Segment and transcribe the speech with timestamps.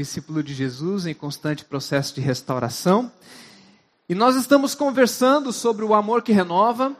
[0.00, 3.12] discípulo de Jesus em constante processo de restauração.
[4.08, 6.96] E nós estamos conversando sobre o amor que renova,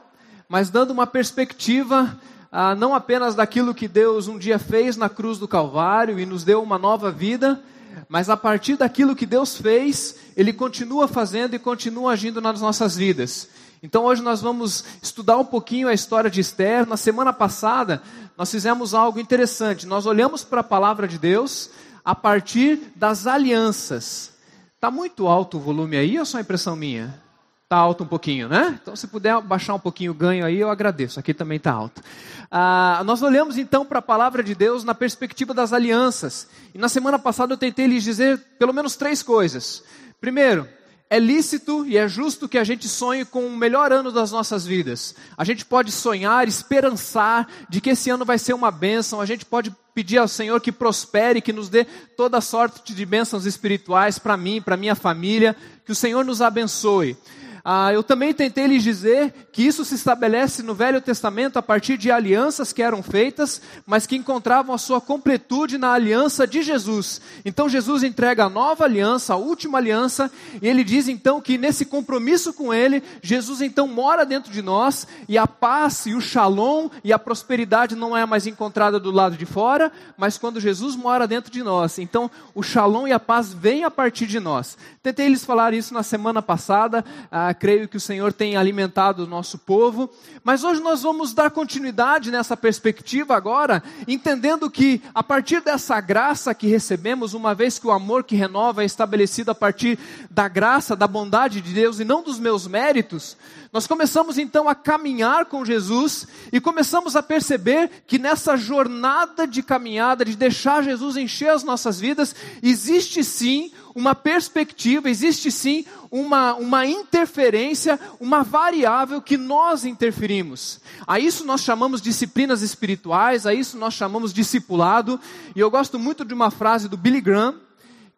[0.47, 2.15] mas dando uma perspectiva
[2.51, 6.43] ah, não apenas daquilo que Deus um dia fez na cruz do Calvário e nos
[6.43, 7.59] deu uma nova vida,
[8.07, 12.95] mas a partir daquilo que Deus fez, Ele continua fazendo e continua agindo nas nossas
[12.95, 13.49] vidas.
[13.81, 16.85] Então hoje nós vamos estudar um pouquinho a história de Esther.
[16.85, 18.03] Na semana passada,
[18.37, 19.87] nós fizemos algo interessante.
[19.87, 21.71] Nós olhamos para a palavra de Deus
[22.03, 24.33] a partir das alianças.
[24.75, 27.19] Está muito alto o volume aí ou é só impressão minha?
[27.63, 28.77] Está alto um pouquinho, né?
[28.81, 31.19] Então, se puder baixar um pouquinho o ganho aí, eu agradeço.
[31.19, 32.01] Aqui também está alto.
[32.49, 36.49] Ah, nós olhamos então para a palavra de Deus na perspectiva das alianças.
[36.75, 39.83] E na semana passada eu tentei lhes dizer pelo menos três coisas.
[40.19, 40.67] Primeiro,
[41.11, 44.65] é lícito e é justo que a gente sonhe com o melhor ano das nossas
[44.65, 45.13] vidas.
[45.37, 49.19] A gente pode sonhar, esperançar de que esse ano vai ser uma bênção.
[49.19, 51.83] A gente pode pedir ao Senhor que prospere, que nos dê
[52.15, 55.53] toda sorte de bênçãos espirituais para mim, para minha família.
[55.85, 57.17] Que o Senhor nos abençoe.
[57.63, 61.97] Ah, eu também tentei lhes dizer que isso se estabelece no Velho Testamento a partir
[61.97, 67.21] de alianças que eram feitas, mas que encontravam a sua completude na aliança de Jesus.
[67.45, 71.85] Então Jesus entrega a nova aliança, a última aliança, e ele diz então que nesse
[71.85, 76.89] compromisso com ele, Jesus então mora dentro de nós, e a paz e o shalom
[77.03, 81.27] e a prosperidade não é mais encontrada do lado de fora, mas quando Jesus mora
[81.27, 81.99] dentro de nós.
[81.99, 84.77] Então o shalom e a paz vêm a partir de nós.
[85.03, 87.03] Tentei lhes falar isso na semana passada.
[87.31, 90.09] Ah, creio que o Senhor tem alimentado o nosso povo.
[90.43, 96.53] Mas hoje nós vamos dar continuidade nessa perspectiva agora, entendendo que a partir dessa graça
[96.53, 100.95] que recebemos, uma vez que o amor que renova é estabelecido a partir da graça,
[100.95, 103.37] da bondade de Deus e não dos meus méritos,
[103.71, 109.63] nós começamos então a caminhar com Jesus e começamos a perceber que nessa jornada de
[109.63, 116.53] caminhada, de deixar Jesus encher as nossas vidas, existe sim uma perspectiva, existe sim uma,
[116.55, 120.79] uma interferência, uma variável que nós interferimos.
[121.07, 125.19] A isso nós chamamos disciplinas espirituais, a isso nós chamamos discipulado,
[125.55, 127.55] e eu gosto muito de uma frase do Billy Graham,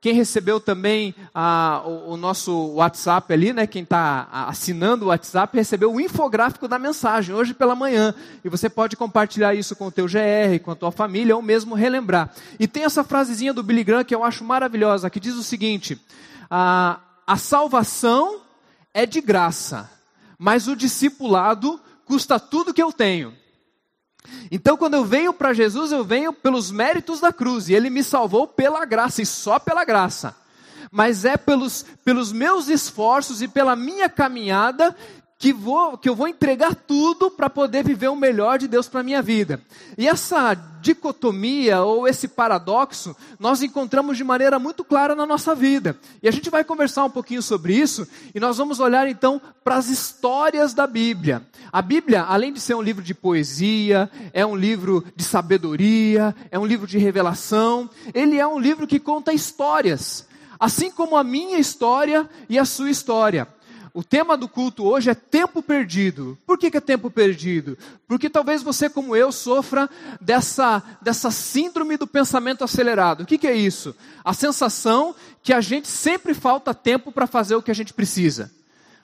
[0.04, 5.56] quem recebeu também ah, o, o, nosso WhatsApp ali, né, quem está assinando o WhatsApp,
[5.56, 8.14] recebeu o infográfico da mensagem hoje pela manhã.
[8.44, 11.74] E você pode compartilhar isso com o teu GR, com a tua família, ou mesmo
[11.74, 12.34] relembrar.
[12.60, 15.98] E tem essa frasezinha do Billy Graham que eu acho maravilhosa, que diz o seguinte:
[16.52, 18.42] ah, a salvação
[18.94, 19.90] é de graça,
[20.38, 23.34] mas o discipulado custa tudo que eu tenho.
[24.52, 28.04] Então, quando eu venho para Jesus, eu venho pelos méritos da cruz, e Ele me
[28.04, 30.36] salvou pela graça, e só pela graça.
[30.92, 34.96] Mas é pelos, pelos meus esforços e pela minha caminhada
[35.44, 39.02] que, vou, que eu vou entregar tudo para poder viver o melhor de Deus para
[39.02, 39.60] a minha vida.
[39.98, 46.00] E essa dicotomia ou esse paradoxo nós encontramos de maneira muito clara na nossa vida.
[46.22, 49.76] E a gente vai conversar um pouquinho sobre isso e nós vamos olhar então para
[49.76, 51.46] as histórias da Bíblia.
[51.74, 56.58] A Bíblia, além de ser um livro de poesia, é um livro de sabedoria, é
[56.58, 60.26] um livro de revelação, ele é um livro que conta histórias.
[60.58, 63.46] Assim como a minha história e a sua história.
[63.94, 66.36] O tema do culto hoje é tempo perdido.
[66.48, 67.78] Por que, que, é tempo perdido?
[68.08, 69.88] Porque talvez você, como eu, sofra
[70.20, 73.22] dessa, dessa síndrome do pensamento acelerado.
[73.22, 73.96] O que, que é isso?
[74.26, 78.52] A sensação que a gente sempre falta tempo para fazer o que a gente precisa.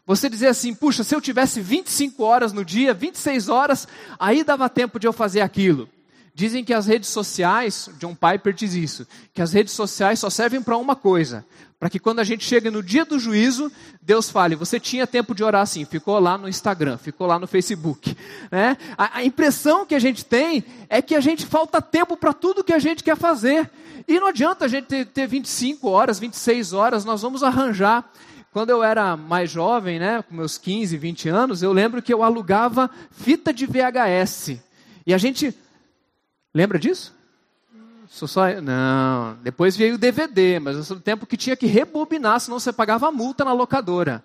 [0.08, 3.88] Você dizer assim, puxa, se eu tivesse 25 horas no dia, 26 horas,
[4.18, 5.88] aí dava tempo de eu fazer aquilo.
[6.34, 10.62] Dizem que as redes sociais, John Piper diz isso, que as redes sociais só servem
[10.62, 11.46] para uma coisa,
[11.80, 13.72] para que quando a gente chega no dia do juízo,
[14.02, 17.48] Deus fale, você tinha tempo de orar assim, ficou lá no Instagram, ficou lá no
[17.48, 18.16] Facebook.
[18.52, 18.76] Né?
[18.98, 22.64] A, a impressão que a gente tem é que a gente falta tempo para tudo
[22.64, 23.70] que a gente quer fazer.
[24.08, 28.12] E não adianta a gente ter, ter 25 horas, 26 horas, nós vamos arranjar.
[28.52, 32.24] Quando eu era mais jovem, né, com meus 15, 20 anos, eu lembro que eu
[32.24, 34.58] alugava fita de VHS.
[35.06, 35.56] E a gente
[36.54, 37.16] Lembra disso?
[38.10, 38.60] Sou só...
[38.62, 42.60] Não, depois veio o DVD, mas eu sou do tempo que tinha que rebobinar, senão
[42.60, 44.24] você pagava multa na locadora.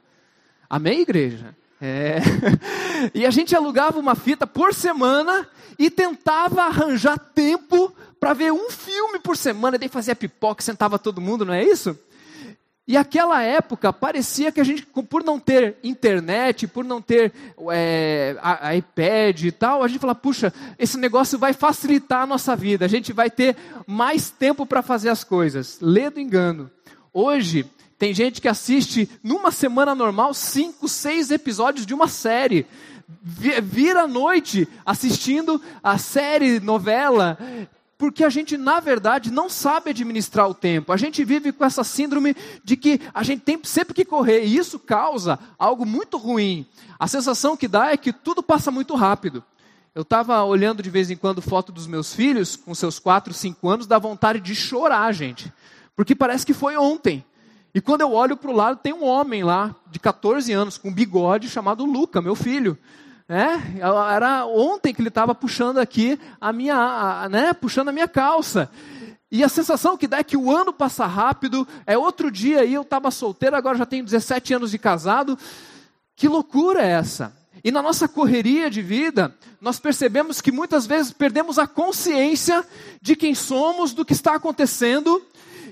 [0.69, 1.55] Amém, igreja?
[1.81, 2.19] É.
[3.13, 5.47] E a gente alugava uma fita por semana
[5.79, 11.21] e tentava arranjar tempo para ver um filme por semana, daí fazia pipoca, sentava todo
[11.21, 11.99] mundo, não é isso?
[12.87, 17.33] E aquela época parecia que a gente, por não ter internet, por não ter
[17.73, 18.37] é,
[18.77, 22.89] iPad e tal, a gente fala, puxa, esse negócio vai facilitar a nossa vida, a
[22.89, 25.79] gente vai ter mais tempo para fazer as coisas.
[25.81, 26.71] Lê do engano.
[27.11, 27.65] Hoje,
[27.99, 32.67] tem gente que assiste numa semana normal cinco, seis episódios de uma série.
[33.23, 37.39] Vira a noite assistindo a série, novela,
[38.05, 40.93] porque a gente, na verdade, não sabe administrar o tempo.
[40.93, 44.59] A gente vive com essa síndrome de que a gente tem sempre que correr, e
[44.59, 46.67] isso causa algo muito ruim.
[46.99, 49.43] A sensação que dá é que tudo passa muito rápido.
[49.95, 53.67] Eu estava olhando de vez em quando foto dos meus filhos, com seus 4, 5
[53.71, 55.51] anos, dá vontade de chorar, gente.
[55.97, 57.25] Porque parece que foi ontem.
[57.75, 60.93] E quando eu olho para o lado, tem um homem lá, de 14 anos, com
[60.93, 62.77] bigode, chamado Luca, meu filho.
[63.27, 63.81] É,
[64.15, 68.71] era ontem que ele estava puxando aqui a minha, a, né, puxando a minha calça.
[69.31, 72.75] E a sensação que dá é que o ano passa rápido, é outro dia aí,
[72.75, 75.39] eu estava solteiro, agora já tenho 17 anos de casado.
[76.15, 77.35] Que loucura é essa?
[77.65, 82.63] E na nossa correria de vida, nós percebemos que muitas vezes perdemos a consciência
[83.01, 85.25] de quem somos, do que está acontecendo.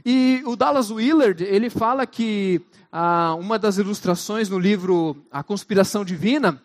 [0.05, 6.03] E o Dallas Willard, ele fala que ah, uma das ilustrações no livro A Conspiração
[6.03, 6.59] Divina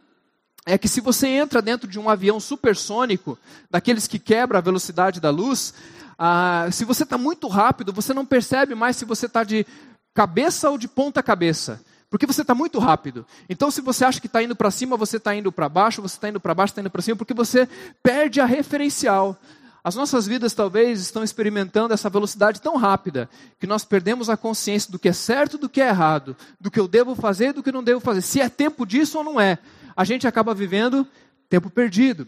[0.68, 3.40] é que se você entra dentro de um avião supersônico,
[3.72, 5.74] daqueles que quebra a velocidade da luz,
[6.20, 9.66] ah, se você está muito rápido, você não percebe mais se você está de
[10.14, 11.82] cabeça ou de ponta cabeça.
[12.10, 13.26] Porque você está muito rápido.
[13.50, 16.16] Então, se você acha que está indo para cima, você está indo para baixo, você
[16.16, 17.68] está indo para baixo, está indo para cima, porque você
[18.04, 19.38] perde a referencial.
[19.82, 24.92] As nossas vidas talvez estão experimentando essa velocidade tão rápida que nós perdemos a consciência
[24.92, 27.64] do que é certo do que é errado, do que eu devo fazer e do
[27.64, 29.58] que não devo fazer, se é tempo disso ou não é.
[29.98, 31.06] A gente acaba vivendo
[31.50, 32.28] tempo perdido.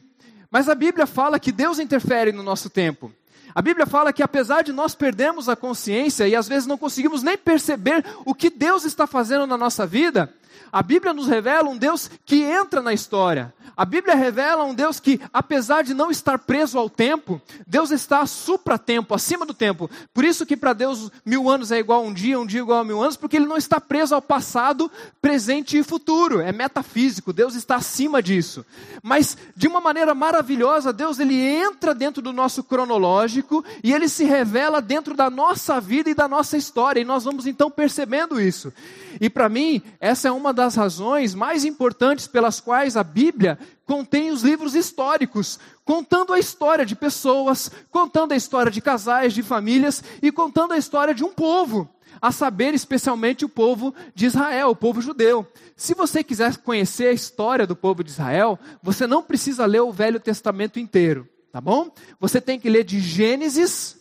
[0.50, 3.14] Mas a Bíblia fala que Deus interfere no nosso tempo.
[3.54, 7.22] A Bíblia fala que apesar de nós perdermos a consciência e às vezes não conseguimos
[7.22, 10.34] nem perceber o que Deus está fazendo na nossa vida,
[10.72, 13.54] a Bíblia nos revela um Deus que entra na história.
[13.76, 18.26] A Bíblia revela um Deus que, apesar de não estar preso ao tempo, Deus está
[18.26, 19.90] supra-tempo, acima do tempo.
[20.14, 22.64] Por isso que para Deus mil anos é igual a um dia, um dia é
[22.64, 24.92] igual a mil anos, porque Ele não está preso ao passado,
[25.22, 26.42] presente e futuro.
[26.42, 28.66] É metafísico, Deus está acima disso.
[29.02, 34.24] Mas, de uma maneira maravilhosa, Deus ele entra dentro do nosso cronológico e Ele se
[34.24, 37.00] revela dentro da nossa vida e da nossa história.
[37.00, 38.74] E nós vamos então percebendo isso.
[39.22, 44.32] E para mim, essa é uma das razões mais importantes pelas quais a Bíblia contém
[44.32, 50.04] os livros históricos, contando a história de pessoas, contando a história de casais, de famílias
[50.22, 51.90] e contando a história de um povo,
[52.22, 55.46] a saber, especialmente o povo de Israel, o povo judeu.
[55.76, 59.92] Se você quiser conhecer a história do povo de Israel, você não precisa ler o
[59.92, 61.92] Velho Testamento inteiro, tá bom?
[62.20, 63.98] Você tem que ler de Gênesis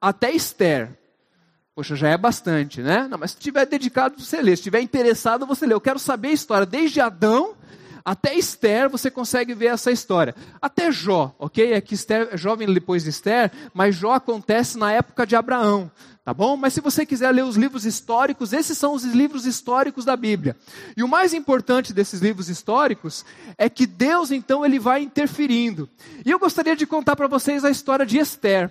[0.00, 0.97] até Esther.
[1.78, 3.06] Poxa, já é bastante, né?
[3.08, 4.50] Não, mas se estiver dedicado, você lê.
[4.50, 5.74] Se estiver interessado, você lê.
[5.74, 6.66] Eu quero saber a história.
[6.66, 7.54] Desde Adão
[8.04, 10.34] até Esther, você consegue ver essa história.
[10.60, 11.74] Até Jó, ok?
[11.74, 15.88] É que Esther, Jó vem depois de Esther, mas Jó acontece na época de Abraão.
[16.24, 16.56] Tá bom?
[16.56, 20.56] Mas se você quiser ler os livros históricos, esses são os livros históricos da Bíblia.
[20.96, 23.24] E o mais importante desses livros históricos
[23.56, 25.88] é que Deus, então, ele vai interferindo.
[26.26, 28.68] E eu gostaria de contar para vocês a história de Esther.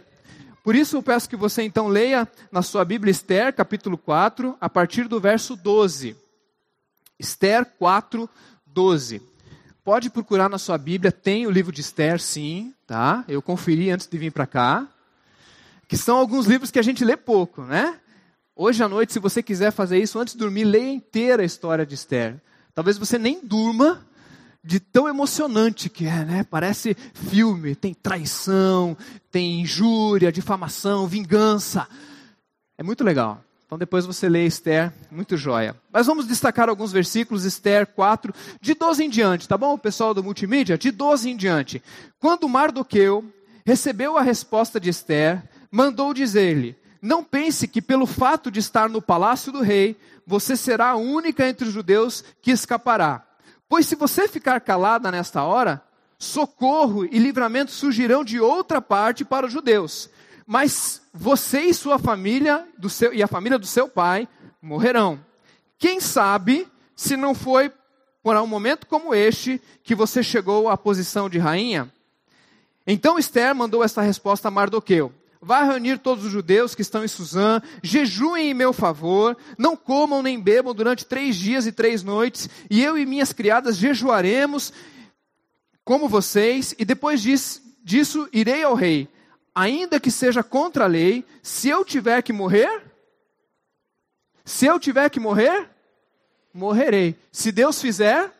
[0.67, 4.69] Por isso eu peço que você então leia na sua Bíblia Esther, capítulo 4, a
[4.69, 6.13] partir do verso 12.
[7.17, 8.29] Esther 4,
[8.65, 9.21] 12.
[9.81, 13.23] Pode procurar na sua Bíblia, tem o livro de Esther, sim, tá?
[13.29, 14.85] Eu conferi antes de vir para cá.
[15.87, 17.97] Que são alguns livros que a gente lê pouco, né?
[18.53, 21.85] Hoje à noite, se você quiser fazer isso antes de dormir, leia inteira a história
[21.85, 22.41] de Esther.
[22.75, 24.05] Talvez você nem durma,
[24.67, 26.43] de tão emocionante que é, né?
[26.43, 28.97] Parece filme, tem traição,
[29.31, 31.87] tem injúria, difamação, vingança.
[32.77, 33.41] É muito legal.
[33.65, 35.73] Então depois você lê Esther, muito joia.
[35.91, 40.21] Mas vamos destacar alguns versículos, Esther 4, de 12 em diante, tá bom, pessoal do
[40.21, 40.77] multimídia?
[40.77, 41.81] De 12 em diante.
[42.19, 43.23] Quando Mardoqueu
[43.65, 49.01] recebeu a resposta de Esther, mandou dizer-lhe: Não pense que pelo fato de estar no
[49.01, 49.95] palácio do rei,
[50.25, 53.26] você será a única entre os judeus que escapará.
[53.69, 55.83] Pois se você ficar calada nesta hora,
[56.17, 60.09] socorro e livramento surgirão de outra parte para os judeus.
[60.45, 64.27] Mas você e sua família do seu, e a família do seu pai
[64.61, 65.19] morrerão.
[65.77, 67.71] Quem sabe se não foi
[68.23, 71.91] por um momento como este que você chegou à posição de rainha?
[72.85, 77.07] Então Esther mandou esta resposta a Mardoqueu: Vá reunir todos os judeus que estão em
[77.07, 82.49] Suzã, jejuem em meu favor, não comam nem bebam durante três dias e três noites,
[82.69, 84.73] e eu e minhas criadas jejuaremos
[85.83, 89.07] como vocês, e depois disso, irei ao rei.
[89.55, 92.83] Ainda que seja contra a lei, se eu tiver que morrer,
[94.43, 95.69] se eu tiver que morrer,
[96.53, 97.17] morrerei.
[97.31, 98.31] Se Deus fizer,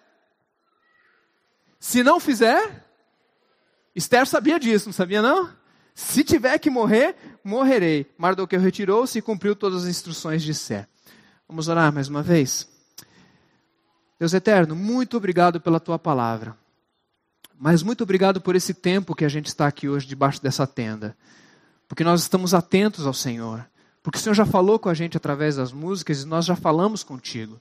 [1.79, 2.85] se não fizer,
[3.95, 5.55] Esther sabia disso, não sabia não?
[5.97, 8.05] Se tiver que morrer, morrerei.
[8.19, 10.87] Mardoqueu retirou-se e cumpriu todas as instruções de Sé.
[11.49, 12.69] Vamos orar mais uma vez?
[14.19, 16.55] Deus eterno, muito obrigado pela tua palavra.
[17.59, 21.17] Mas muito obrigado por esse tempo que a gente está aqui hoje debaixo dessa tenda.
[21.87, 23.67] porque nós estamos atentos ao Senhor,
[24.03, 27.03] porque o Senhor já falou com a gente através das músicas e nós já falamos
[27.03, 27.59] contigo.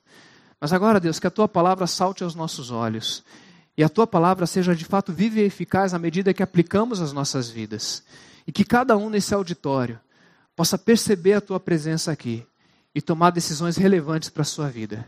[0.61, 3.25] Mas agora, Deus, que a tua palavra salte aos nossos olhos
[3.77, 7.13] e a tua palavra seja de fato viva e eficaz à medida que aplicamos as
[7.13, 8.03] nossas vidas.
[8.47, 10.01] E que cada um nesse auditório
[10.55, 12.47] possa perceber a tua presença aqui
[12.95, 15.07] e tomar decisões relevantes para a sua vida.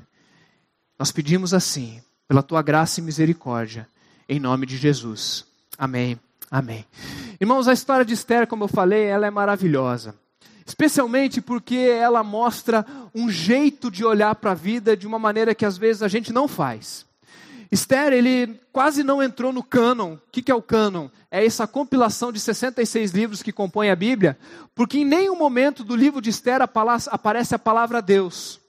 [0.98, 3.88] Nós pedimos assim, pela tua graça e misericórdia,
[4.28, 5.46] em nome de Jesus.
[5.78, 6.20] Amém.
[6.50, 6.84] Amém.
[7.40, 10.14] Irmãos, a história de Esther, como eu falei, ela é maravilhosa.
[10.66, 12.84] Especialmente porque ela mostra
[13.14, 16.30] um jeito de olhar para a vida de uma maneira que às vezes a gente
[16.30, 17.07] não faz.
[17.70, 20.14] Esther, ele quase não entrou no cânon.
[20.14, 21.08] O que é o cânon?
[21.30, 24.38] É essa compilação de 66 livros que compõem a Bíblia,
[24.74, 28.60] porque em nenhum momento do livro de Esther aparece a palavra Deus.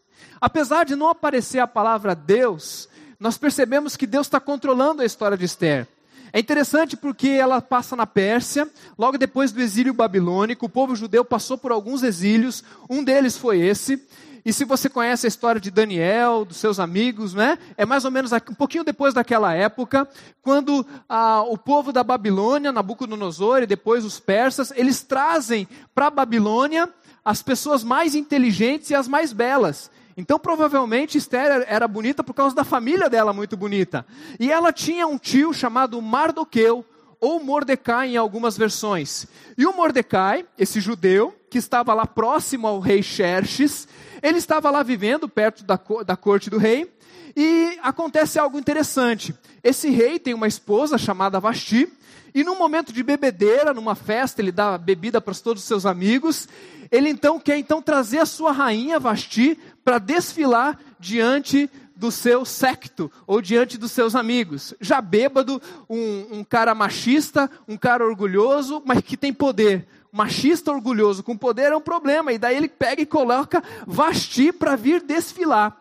[0.42, 2.90] Apesar de não aparecer a palavra Deus,
[3.20, 5.88] nós percebemos que Deus está controlando a história de Esther.
[6.32, 11.26] É interessante porque ela passa na Pérsia, logo depois do exílio babilônico, o povo judeu
[11.26, 14.06] passou por alguns exílios, um deles foi esse,
[14.50, 17.60] e se você conhece a história de Daniel, dos seus amigos, né?
[17.78, 20.10] É mais ou menos um pouquinho depois daquela época,
[20.42, 26.10] quando ah, o povo da Babilônia, Nabucodonosor e depois os persas, eles trazem para a
[26.10, 26.90] Babilônia
[27.24, 29.92] as pessoas mais inteligentes e as mais belas.
[30.18, 34.04] Então, provavelmente, Esther era bonita por causa da família dela muito bonita.
[34.40, 36.84] E ela tinha um tio chamado Mardoqueu,
[37.22, 39.28] ou Mordecai em algumas versões.
[39.56, 43.88] E o Mordecai, esse judeu, que estava lá próximo ao rei Xerxes,
[44.22, 46.92] ele estava lá vivendo perto da, da corte do rei,
[47.36, 49.34] e acontece algo interessante.
[49.64, 51.92] Esse rei tem uma esposa chamada Vasti,
[52.34, 56.48] e num momento de bebedeira, numa festa, ele dá bebida para todos os seus amigos.
[56.92, 63.12] Ele então quer então trazer a sua rainha Vasti para desfilar diante do seu secto
[63.28, 64.74] ou diante dos seus amigos.
[64.80, 71.24] Já bêbado, um, um cara machista, um cara orgulhoso, mas que tem poder machista orgulhoso
[71.24, 72.34] com poder é um problema.
[72.34, 75.76] E daí ele pega e coloca Vasti para vir desfilar.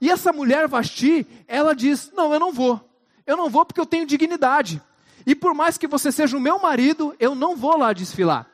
[0.00, 2.80] E essa mulher Vasti, ela diz: Não, eu não vou.
[3.26, 4.80] Eu não vou porque eu tenho dignidade.
[5.26, 8.46] E por mais que você seja o meu marido, eu não vou lá desfilar.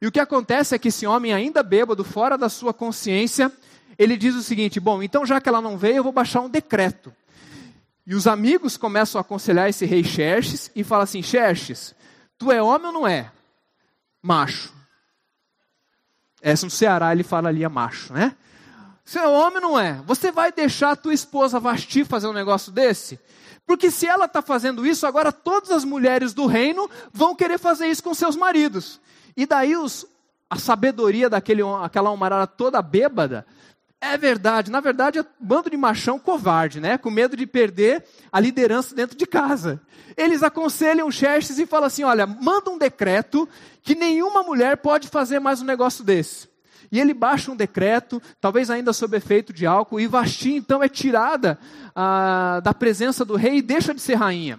[0.00, 3.52] E o que acontece é que esse homem, ainda bêbado, fora da sua consciência,
[3.98, 6.48] ele diz o seguinte: Bom, então já que ela não veio, eu vou baixar um
[6.48, 7.12] decreto.
[8.06, 11.94] E os amigos começam a aconselhar esse rei Xerxes e falam assim: Xerxes,
[12.38, 13.30] tu é homem ou não é?
[14.22, 14.72] Macho.
[16.40, 18.36] Essa no Ceará ele fala ali é macho, né?
[19.04, 20.02] Você é homem não é?
[20.06, 23.18] Você vai deixar a tua esposa Vasti fazer um negócio desse?
[23.66, 27.86] Porque se ela está fazendo isso, agora todas as mulheres do reino vão querer fazer
[27.86, 29.00] isso com seus maridos.
[29.36, 30.06] E daí os,
[30.48, 33.46] a sabedoria daquele, aquela homarada toda bêbada
[34.00, 34.70] é verdade.
[34.70, 36.96] Na verdade, é um bando de machão covarde, né?
[36.96, 39.80] Com medo de perder a liderança dentro de casa.
[40.16, 43.48] Eles aconselham Xerxes e falam assim: olha, manda um decreto
[43.82, 46.48] que nenhuma mulher pode fazer mais um negócio desse.
[46.90, 50.88] E ele baixa um decreto, talvez ainda sob efeito de álcool, e Vasti então é
[50.88, 51.58] tirada
[51.94, 54.58] ah, da presença do rei e deixa de ser rainha.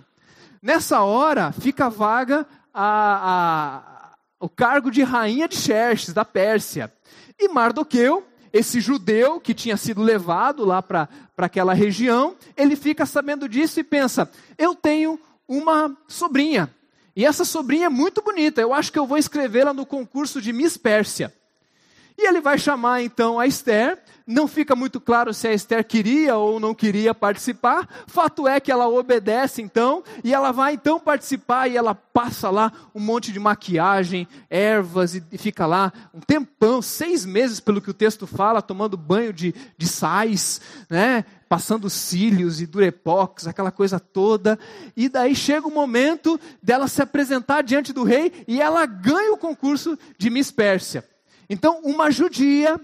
[0.62, 6.94] Nessa hora, fica vaga a, a, o cargo de rainha de Xerxes, da Pérsia.
[7.40, 13.48] E Mardoqueu, esse judeu que tinha sido levado lá para aquela região, ele fica sabendo
[13.48, 16.74] disso e pensa: eu tenho uma sobrinha.
[17.16, 20.54] E essa sobrinha é muito bonita, eu acho que eu vou inscrevê-la no concurso de
[20.54, 21.34] Miss Pérsia.
[22.18, 23.98] E ele vai chamar então a Esther.
[24.32, 27.90] Não fica muito claro se a Esther queria ou não queria participar.
[28.06, 32.72] Fato é que ela obedece então, e ela vai então participar e ela passa lá
[32.94, 37.94] um monte de maquiagem, ervas, e, fica lá um tempão, seis meses, pelo que o
[37.94, 41.26] texto fala, tomando banho de, de sais, né?
[41.50, 44.60] passando cílios e durepox, aquela coisa toda.
[44.96, 49.38] E daí chega o momento dela se apresentar diante do rei e ela ganha o
[49.38, 51.04] concurso de Miss Pérsia.
[51.50, 52.80] Então, uma judia,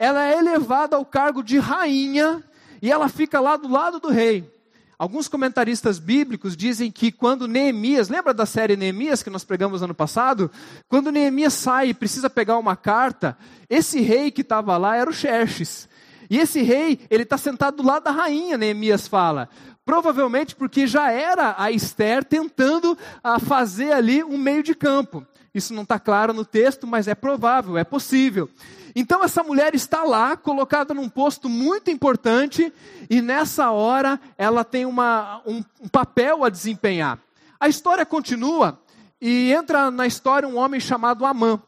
[0.00, 2.42] ela é elevada ao cargo de rainha
[2.80, 4.50] e ela fica lá do lado do rei.
[4.98, 9.94] Alguns comentaristas bíblicos dizem que quando Neemias, lembra da série Neemias que nós pregamos ano
[9.94, 10.50] passado?
[10.88, 13.36] Quando Neemias sai e precisa pegar uma carta,
[13.68, 15.86] esse rei que estava lá era o Xerxes.
[16.30, 19.50] E esse rei, ele está sentado do lado da rainha, Neemias fala.
[19.84, 25.26] Provavelmente porque já era a Esther tentando a, ah, fazer ali um meio de campo.
[25.54, 28.48] Isso não está claro no texto, mas é provável, é possível.
[28.94, 32.72] Então essa mulher está lá, colocada num posto muito importante,
[33.08, 37.18] e nessa hora ela tem uma, um, um papel a desempenhar.
[37.58, 38.80] A história continua
[39.20, 41.62] e entra na história um homem chamado Amã.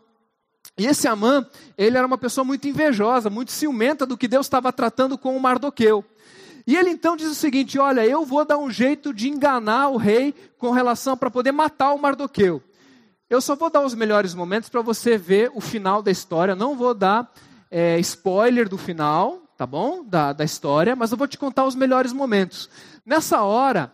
[0.78, 4.72] E esse Amã, ele era uma pessoa muito invejosa, muito ciumenta do que Deus estava
[4.72, 6.04] tratando com o Mardoqueu.
[6.66, 9.96] E ele então diz o seguinte: Olha, eu vou dar um jeito de enganar o
[9.96, 12.62] rei com relação para poder matar o Mardoqueu.
[13.32, 16.54] Eu só vou dar os melhores momentos para você ver o final da história.
[16.54, 17.32] Não vou dar
[17.70, 20.04] é, spoiler do final, tá bom?
[20.04, 22.68] Da, da história, mas eu vou te contar os melhores momentos.
[23.06, 23.90] Nessa hora,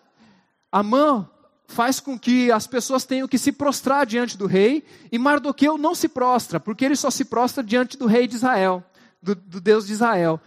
[0.72, 1.30] Amã
[1.68, 5.94] faz com que as pessoas tenham que se prostrar diante do rei, e Mardoqueu não
[5.94, 8.82] se prostra, porque ele só se prostra diante do rei de Israel,
[9.22, 10.40] do, do Deus de Israel.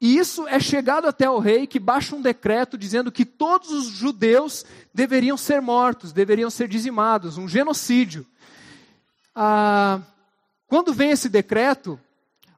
[0.00, 3.86] E isso é chegado até o rei que baixa um decreto dizendo que todos os
[3.86, 8.26] judeus deveriam ser mortos, deveriam ser dizimados, um genocídio.
[9.34, 10.00] Ah,
[10.66, 11.98] quando vem esse decreto,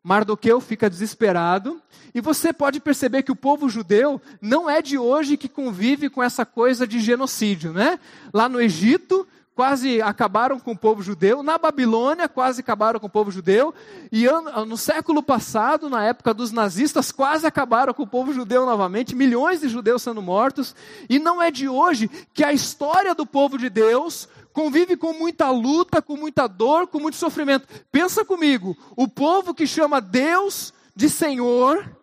[0.03, 1.81] Mardoqueu fica desesperado,
[2.15, 6.23] e você pode perceber que o povo judeu não é de hoje que convive com
[6.23, 8.01] essa coisa de genocídio, né?
[8.33, 9.27] Lá no Egito,
[9.59, 13.75] quase acabaram com o povo judeu, na Babilônia quase acabaram com o povo judeu,
[14.13, 14.25] e
[14.69, 19.61] no século passado, na época dos nazistas, quase acabaram com o povo judeu novamente, milhões
[19.61, 20.77] de judeus sendo mortos,
[21.11, 25.51] e não é de hoje que a história do povo de Deus convive com muita
[25.51, 27.67] luta, com muita dor, com muito sofrimento.
[27.91, 31.97] Pensa comigo, o povo que chama Deus de Senhor,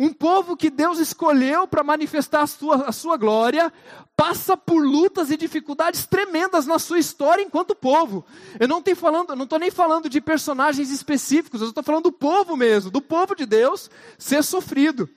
[0.00, 3.70] um povo que Deus escolheu para manifestar a sua, a sua glória,
[4.16, 8.24] passa por lutas e dificuldades tremendas na sua história enquanto povo.
[8.58, 12.56] Eu não estou falando, não nem falando de personagens específicos, eu estou falando do povo
[12.56, 15.08] mesmo, do povo de Deus ser sofrido.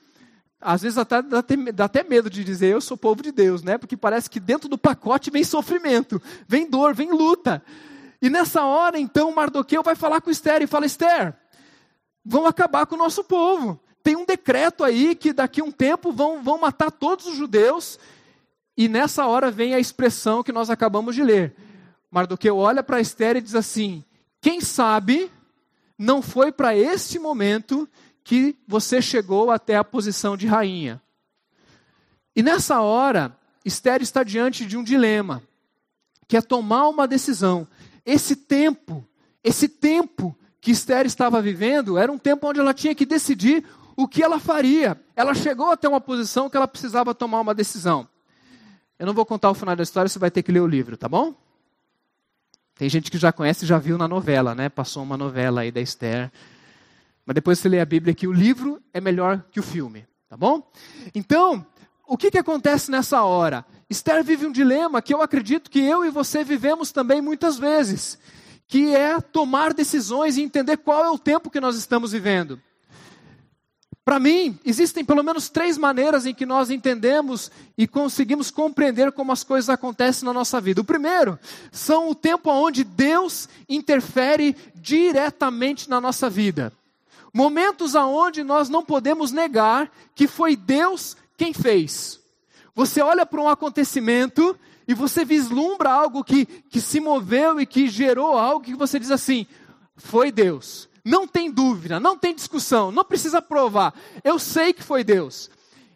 [0.60, 3.62] Às vezes até, dá, até, dá até medo de dizer eu sou povo de Deus,
[3.62, 3.78] né?
[3.78, 7.62] Porque parece que dentro do pacote vem sofrimento, vem dor, vem luta.
[8.20, 11.36] E nessa hora, então, Mardoqueu vai falar com Esther e fala: Esther,
[12.24, 16.12] vão acabar com o nosso povo tem um decreto aí que daqui a um tempo
[16.12, 17.98] vão, vão matar todos os judeus.
[18.76, 21.54] E nessa hora vem a expressão que nós acabamos de ler.
[22.10, 24.04] Mardoqueu olha para Esther e diz assim:
[24.40, 25.30] Quem sabe
[25.98, 27.88] não foi para este momento
[28.22, 31.00] que você chegou até a posição de rainha.
[32.34, 35.42] E nessa hora, Esther está diante de um dilema,
[36.28, 37.66] que é tomar uma decisão.
[38.04, 39.06] Esse tempo,
[39.42, 43.64] esse tempo que Esther estava vivendo, era um tempo onde ela tinha que decidir
[43.96, 45.00] o que ela faria.
[45.14, 48.06] Ela chegou até uma posição que ela precisava tomar uma decisão.
[48.98, 50.96] Eu não vou contar o final da história, você vai ter que ler o livro,
[50.96, 51.34] tá bom?
[52.76, 54.68] Tem gente que já conhece e já viu na novela, né?
[54.68, 56.30] Passou uma novela aí da Esther.
[57.24, 60.36] Mas depois você lê a Bíblia que o livro é melhor que o filme, tá
[60.36, 60.70] bom?
[61.14, 61.66] Então,
[62.06, 63.66] o que, que acontece nessa hora?
[63.90, 68.18] Esther vive um dilema que eu acredito que eu e você vivemos também muitas vezes,
[68.66, 72.60] que é tomar decisões e entender qual é o tempo que nós estamos vivendo.
[74.06, 79.32] Para mim, existem pelo menos três maneiras em que nós entendemos e conseguimos compreender como
[79.32, 80.80] as coisas acontecem na nossa vida.
[80.80, 81.36] O primeiro
[81.72, 86.72] são o tempo onde Deus interfere diretamente na nossa vida.
[87.34, 92.20] Momentos aonde nós não podemos negar que foi Deus quem fez.
[92.76, 97.88] Você olha para um acontecimento e você vislumbra algo que, que se moveu e que
[97.88, 99.48] gerou algo que você diz assim:
[99.96, 100.88] foi Deus.
[101.06, 103.94] Não tem dúvida, não tem discussão, não precisa provar.
[104.24, 105.48] Eu sei que foi Deus.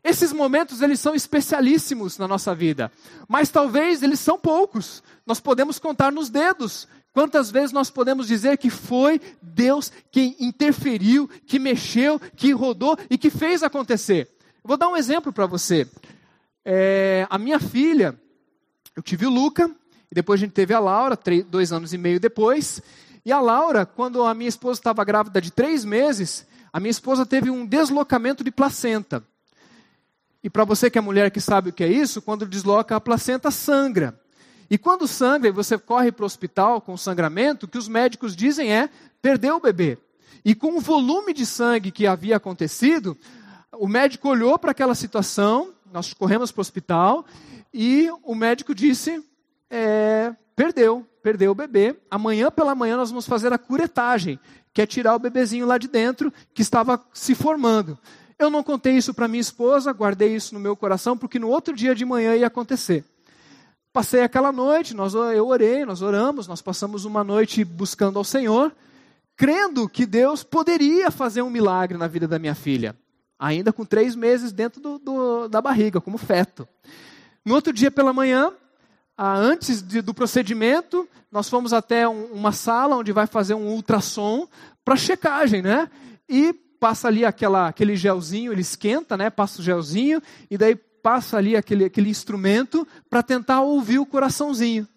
[0.05, 2.93] Esses momentos eles são especialíssimos na nossa vida,
[3.27, 5.03] mas talvez eles são poucos.
[5.27, 11.29] Nós podemos contar nos dedos quantas vezes nós podemos dizer que foi Deus quem interferiu,
[11.45, 14.29] que mexeu, que rodou e que fez acontecer.
[14.63, 15.89] Vou dar um exemplo para você.
[16.65, 18.17] É, a minha filha,
[18.95, 19.69] eu tive o Luca,
[20.09, 22.81] e depois a gente teve a Laura, três, dois anos e meio depois.
[23.25, 27.27] E a Laura, quando a minha esposa estava grávida de três meses, a minha esposa
[27.27, 29.23] teve um deslocamento de placenta.
[30.43, 33.01] E para você que é mulher que sabe o que é isso, quando desloca a
[33.01, 34.19] placenta, sangra.
[34.71, 38.35] E quando sangra e você corre para o hospital com sangramento, o que os médicos
[38.35, 38.89] dizem é
[39.21, 39.99] perdeu o bebê.
[40.45, 43.19] E com o volume de sangue que havia acontecido,
[43.73, 47.27] o médico olhou para aquela situação, nós corremos para o hospital,
[47.75, 49.23] e o médico disse:
[50.61, 51.97] perdeu, perdeu o bebê.
[52.11, 54.39] Amanhã pela manhã nós vamos fazer a curetagem,
[54.75, 57.99] que é tirar o bebezinho lá de dentro que estava se formando.
[58.39, 61.75] Eu não contei isso para minha esposa, guardei isso no meu coração, porque no outro
[61.75, 63.03] dia de manhã ia acontecer.
[63.91, 68.71] Passei aquela noite, nós, eu orei, nós oramos, nós passamos uma noite buscando ao Senhor,
[69.39, 72.95] crendo que Deus poderia fazer um milagre na vida da minha filha,
[73.39, 76.69] ainda com três meses dentro do, do, da barriga, como feto.
[77.47, 78.53] No outro dia pela manhã,
[79.29, 84.49] antes de, do procedimento, nós fomos até um, uma sala onde vai fazer um ultrassom
[84.85, 85.91] para checagem, né?
[86.29, 89.29] E passa ali aquela, aquele gelzinho, ele esquenta, né?
[89.29, 94.89] Passa o gelzinho e daí passa ali aquele, aquele instrumento para tentar ouvir o coraçãozinho.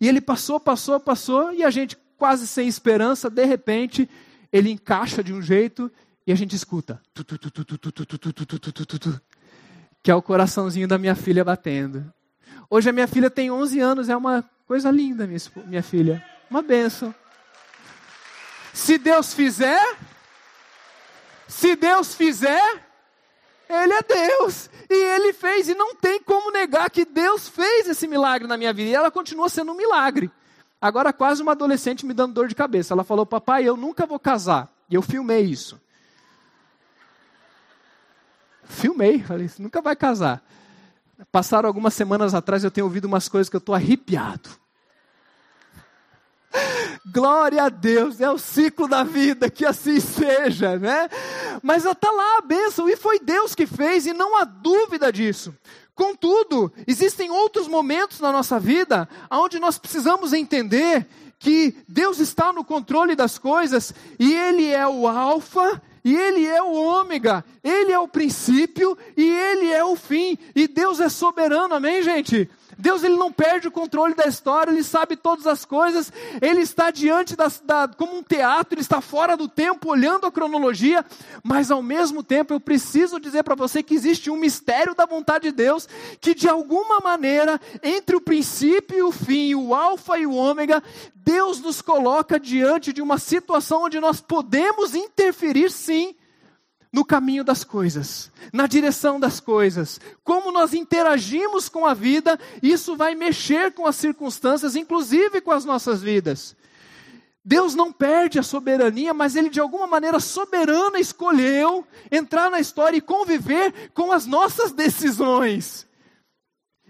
[0.00, 4.08] E ele passou, passou, passou e a gente quase sem esperança, de repente,
[4.52, 5.90] ele encaixa de um jeito
[6.26, 7.00] e a gente escuta.
[10.02, 12.12] Que é o coraçãozinho da minha filha batendo.
[12.70, 16.24] Hoje a minha filha tem 11 anos, é uma coisa linda, minha, filha.
[16.50, 17.14] Uma bênção.
[18.74, 19.96] Se Deus fizer,
[21.46, 22.84] se Deus fizer,
[23.68, 24.68] Ele é Deus.
[24.90, 28.72] E Ele fez, e não tem como negar que Deus fez esse milagre na minha
[28.72, 28.90] vida.
[28.90, 30.30] E ela continua sendo um milagre.
[30.80, 32.92] Agora, quase uma adolescente me dando dor de cabeça.
[32.92, 34.70] Ela falou: Papai, eu nunca vou casar.
[34.90, 35.80] E eu filmei isso.
[38.64, 40.42] Filmei, falei: Nunca vai casar.
[41.32, 44.48] Passaram algumas semanas atrás, eu tenho ouvido umas coisas que eu estou arrepiado.
[47.12, 51.08] Glória a Deus, é o ciclo da vida, que assim seja, né?
[51.62, 55.54] Mas está lá a bênção, e foi Deus que fez, e não há dúvida disso.
[55.94, 62.64] Contudo, existem outros momentos na nossa vida onde nós precisamos entender que Deus está no
[62.64, 67.98] controle das coisas, e Ele é o Alfa e Ele é o ômega, Ele é
[67.98, 72.48] o princípio e Ele é o fim, e Deus é soberano, amém, gente?
[72.78, 76.92] Deus ele não perde o controle da história, ele sabe todas as coisas, ele está
[76.92, 81.04] diante da, da, como um teatro, ele está fora do tempo, olhando a cronologia,
[81.42, 85.50] mas ao mesmo tempo eu preciso dizer para você que existe um mistério da vontade
[85.50, 85.88] de Deus,
[86.20, 90.80] que de alguma maneira, entre o princípio e o fim, o alfa e o ômega,
[91.16, 96.14] Deus nos coloca diante de uma situação onde nós podemos interferir sim
[96.92, 100.00] no caminho das coisas, na direção das coisas.
[100.24, 105.64] Como nós interagimos com a vida, isso vai mexer com as circunstâncias, inclusive com as
[105.64, 106.56] nossas vidas.
[107.44, 112.96] Deus não perde a soberania, mas Ele de alguma maneira soberana escolheu entrar na história
[112.96, 115.86] e conviver com as nossas decisões.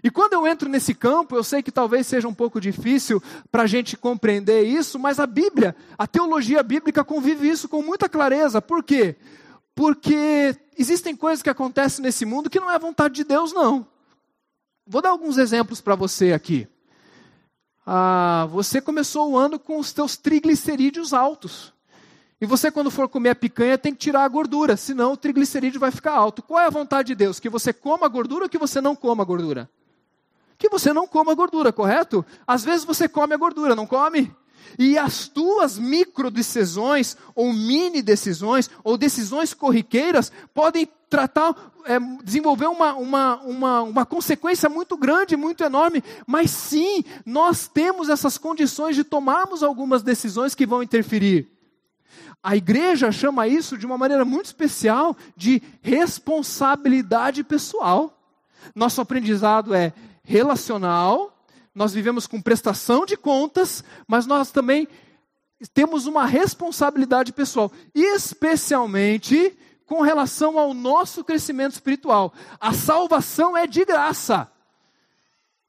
[0.03, 3.63] E quando eu entro nesse campo, eu sei que talvez seja um pouco difícil para
[3.63, 8.61] a gente compreender isso, mas a Bíblia, a teologia bíblica convive isso com muita clareza.
[8.61, 9.17] Por quê?
[9.79, 13.87] Porque existem coisas que acontecem nesse mundo que não é vontade de Deus, não.
[14.85, 16.67] Vou dar alguns exemplos para você aqui.
[17.85, 21.73] Ah, você começou o ano com os seus triglicerídeos altos.
[22.41, 25.79] E você, quando for comer a picanha, tem que tirar a gordura, senão o triglicerídeo
[25.79, 26.43] vai ficar alto.
[26.43, 27.39] Qual é a vontade de Deus?
[27.39, 29.69] Que você coma a gordura ou que você não coma a gordura?
[30.57, 32.25] Que você não coma a gordura, correto?
[32.45, 34.29] Às vezes você come a gordura, não come?
[34.77, 42.67] E as tuas micro decisões, ou mini decisões, ou decisões corriqueiras, podem tratar, é, desenvolver
[42.67, 46.03] uma, uma, uma, uma consequência muito grande, muito enorme.
[46.25, 51.49] Mas sim, nós temos essas condições de tomarmos algumas decisões que vão interferir.
[52.41, 58.17] A igreja chama isso de uma maneira muito especial de responsabilidade pessoal.
[58.73, 59.91] Nosso aprendizado é
[60.23, 61.38] relacional,
[61.79, 64.85] nós vivemos com prestação de contas, mas nós também
[65.73, 72.33] temos uma responsabilidade pessoal, especialmente com relação ao nosso crescimento espiritual.
[72.59, 74.51] A salvação é de graça.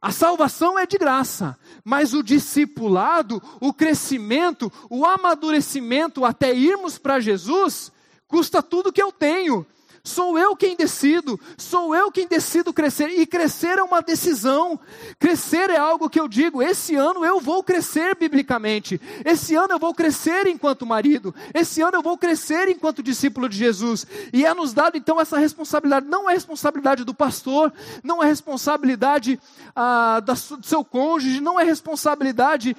[0.02, 7.20] A salvação é de graça, mas o discipulado, o crescimento, o amadurecimento até irmos para
[7.20, 7.92] Jesus,
[8.26, 9.64] custa tudo que eu tenho.
[10.02, 14.80] Sou eu quem decido, sou eu quem decido crescer, e crescer é uma decisão.
[15.18, 19.78] Crescer é algo que eu digo: esse ano eu vou crescer biblicamente, esse ano eu
[19.78, 24.06] vou crescer enquanto marido, esse ano eu vou crescer enquanto discípulo de Jesus.
[24.32, 26.06] E é nos dado então essa responsabilidade.
[26.06, 29.38] Não é responsabilidade do pastor, não é responsabilidade
[29.76, 32.76] ah, da, do seu cônjuge, não é responsabilidade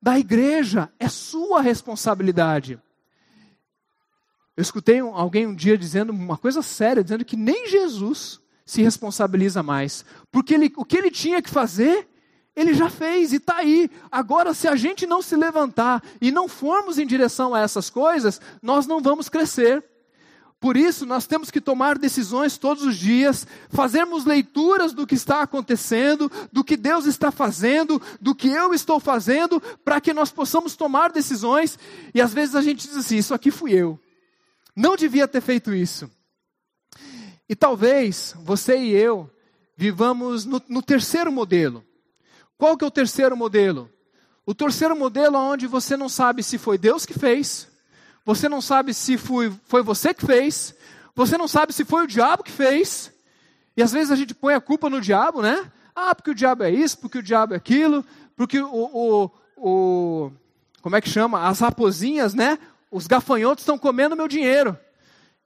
[0.00, 2.78] da igreja, é sua responsabilidade.
[4.60, 9.62] Eu escutei alguém um dia dizendo uma coisa séria, dizendo que nem Jesus se responsabiliza
[9.62, 10.04] mais.
[10.30, 12.06] Porque ele, o que ele tinha que fazer,
[12.54, 13.90] ele já fez e está aí.
[14.12, 18.38] Agora, se a gente não se levantar e não formos em direção a essas coisas,
[18.60, 19.82] nós não vamos crescer.
[20.60, 25.40] Por isso, nós temos que tomar decisões todos os dias, fazermos leituras do que está
[25.40, 30.76] acontecendo, do que Deus está fazendo, do que eu estou fazendo, para que nós possamos
[30.76, 31.78] tomar decisões.
[32.14, 33.98] E às vezes a gente diz assim: Isso aqui fui eu.
[34.80, 36.10] Não devia ter feito isso.
[37.46, 39.30] E talvez você e eu
[39.76, 41.84] vivamos no, no terceiro modelo.
[42.56, 43.90] Qual que é o terceiro modelo?
[44.46, 47.68] O terceiro modelo é onde você não sabe se foi Deus que fez,
[48.24, 50.74] você não sabe se foi, foi você que fez,
[51.14, 53.12] você não sabe se foi o diabo que fez,
[53.76, 55.70] e às vezes a gente põe a culpa no diabo, né?
[55.94, 58.02] Ah, porque o diabo é isso, porque o diabo é aquilo,
[58.34, 60.32] porque o, o, o
[60.80, 61.46] como é que chama?
[61.46, 62.58] As raposinhas, né?
[62.90, 64.76] Os gafanhotos estão comendo meu dinheiro.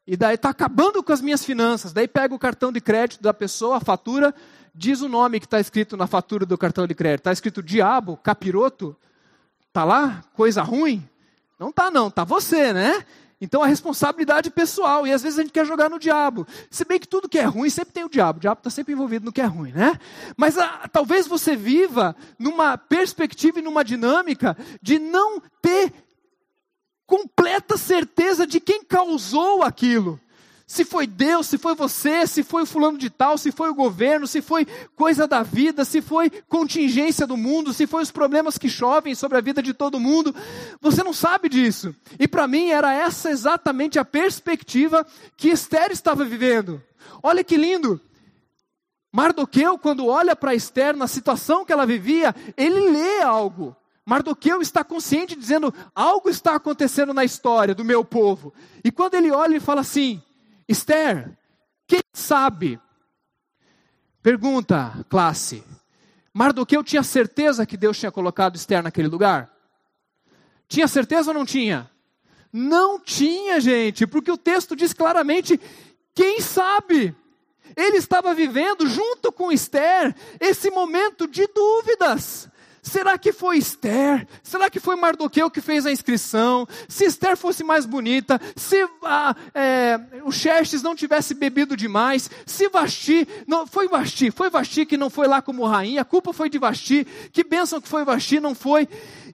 [0.07, 1.93] E daí está acabando com as minhas finanças.
[1.93, 4.35] Daí pega o cartão de crédito da pessoa, a fatura,
[4.75, 7.21] diz o nome que está escrito na fatura do cartão de crédito.
[7.21, 8.97] Está escrito diabo, capiroto.
[9.69, 10.23] Está lá?
[10.35, 11.09] Coisa ruim?
[11.59, 13.05] Não está não, está você, né?
[13.41, 16.47] Então a responsabilidade pessoal, e às vezes a gente quer jogar no diabo.
[16.71, 18.95] Se bem que tudo que é ruim sempre tem o diabo, o diabo está sempre
[18.95, 19.99] envolvido no que é ruim, né?
[20.37, 25.93] Mas a, ah, talvez você viva numa perspectiva e numa dinâmica de não ter
[27.15, 30.19] completa certeza de quem causou aquilo.
[30.67, 33.75] Se foi Deus, se foi você, se foi o fulano de tal, se foi o
[33.75, 38.59] governo, se foi coisa da vida, se foi contingência do mundo, se foi os problemas
[38.59, 40.35] que chovem sobre a vida de todo mundo,
[40.81, 41.95] você não sabe disso.
[42.19, 46.83] E para mim era essa exatamente a perspectiva que Esther estava vivendo.
[47.23, 48.01] Olha que lindo.
[49.13, 53.77] Mardoqueu, quando olha para Esther na situação que ela vivia, ele lê algo.
[54.07, 58.53] Mardoqueu está consciente, dizendo: algo está acontecendo na história do meu povo.
[58.83, 60.23] E quando ele olha, ele fala assim:
[60.69, 61.37] Esther,
[61.87, 62.79] quem sabe?
[64.23, 65.65] Pergunta, classe.
[66.33, 69.51] Mardoqueu tinha certeza que Deus tinha colocado Esther naquele lugar?
[70.69, 71.91] Tinha certeza ou não tinha?
[72.53, 75.59] Não tinha, gente, porque o texto diz claramente:
[76.15, 77.15] quem sabe?
[77.77, 82.49] Ele estava vivendo junto com Esther esse momento de dúvidas.
[82.85, 84.29] Será que foi Esther?
[84.43, 86.69] Será que foi Mardoqueu que fez a inscrição?
[86.87, 92.69] Se Esther fosse mais bonita, se ah, é, o Xerxes não tivesse bebido demais, se
[92.69, 96.51] Vasti, não, foi Vasti, foi Vasti que não foi lá como rainha, a culpa foi
[96.51, 98.87] de Vasti, que bênção que foi Vasti, não foi.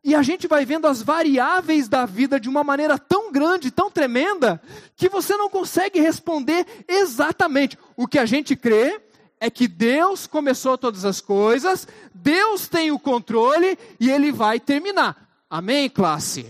[0.05, 3.91] E a gente vai vendo as variáveis da vida de uma maneira tão grande, tão
[3.91, 4.63] tremenda,
[4.95, 7.77] que você não consegue responder exatamente.
[7.97, 9.10] O que a gente crê
[9.41, 15.27] é que Deus começou todas as coisas, Deus tem o controle e ele vai terminar.
[15.49, 16.47] Amém, classe?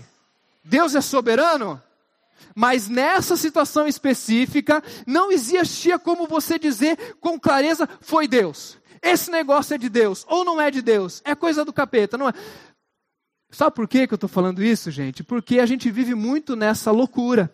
[0.63, 1.81] Deus é soberano?
[2.53, 8.77] Mas nessa situação específica, não existia como você dizer com clareza: foi Deus.
[9.01, 12.29] Esse negócio é de Deus, ou não é de Deus, é coisa do capeta, não
[12.29, 12.33] é?
[13.49, 15.23] Sabe por que, que eu estou falando isso, gente?
[15.23, 17.51] Porque a gente vive muito nessa loucura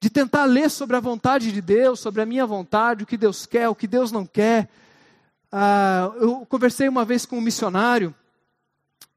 [0.00, 3.46] de tentar ler sobre a vontade de Deus, sobre a minha vontade, o que Deus
[3.46, 4.68] quer, o que Deus não quer.
[5.50, 8.14] Ah, eu conversei uma vez com um missionário,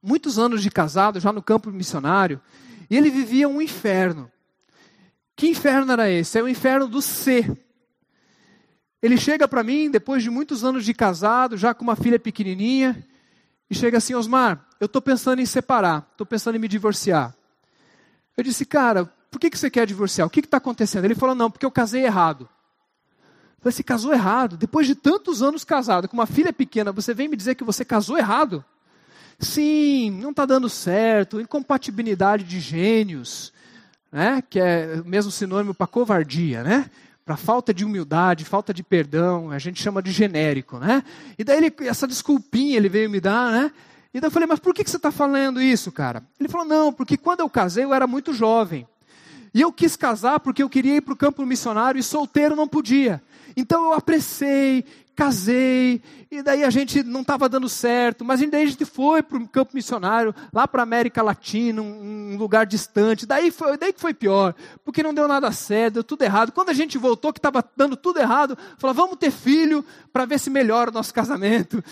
[0.02, 2.42] muitos anos de casado, já no campo missionário,
[2.90, 4.32] e ele vivia um inferno.
[5.36, 6.38] Que inferno era esse?
[6.38, 7.52] É o inferno do ser.
[9.02, 13.06] Ele chega para mim, depois de muitos anos de casado, já com uma filha pequenininha,
[13.70, 17.34] e chega assim: Osmar, eu estou pensando em separar, estou pensando em me divorciar.
[18.36, 20.28] Eu disse, cara, por que, que você quer divorciar?
[20.28, 21.06] O que está acontecendo?
[21.06, 22.50] Ele falou, não, porque eu casei errado.
[23.58, 24.58] Eu falei, você casou errado?
[24.58, 27.84] Depois de tantos anos casado, com uma filha pequena, você vem me dizer que você
[27.84, 28.64] casou errado?
[29.38, 33.54] Sim, não está dando certo, incompatibilidade de gênios,
[34.12, 34.44] né?
[34.50, 36.90] que é o mesmo sinônimo para covardia, né?
[37.30, 40.80] para falta de humildade, falta de perdão, a gente chama de genérico.
[40.80, 41.04] Né?
[41.38, 43.72] E daí ele, essa desculpinha ele veio me dar, né?
[44.12, 46.24] E daí eu falei, mas por que, que você está falando isso, cara?
[46.40, 48.88] Ele falou, não, porque quando eu casei eu era muito jovem.
[49.54, 52.68] E eu quis casar porque eu queria ir para o campo missionário e solteiro não
[52.68, 53.22] podia.
[53.56, 54.86] Então eu apressei,
[55.16, 59.38] casei, e daí a gente não estava dando certo, mas daí a gente foi para
[59.38, 63.26] o campo missionário, lá para a América Latina, um, um, lugar distante.
[63.26, 66.52] Daí foi daí que foi pior, porque não deu nada certo, deu tudo errado.
[66.54, 69.84] Quando a gente voltou, que estava dando tudo errado, falou: vamos ter filho
[70.14, 71.84] para ver se melhora o nosso casamento.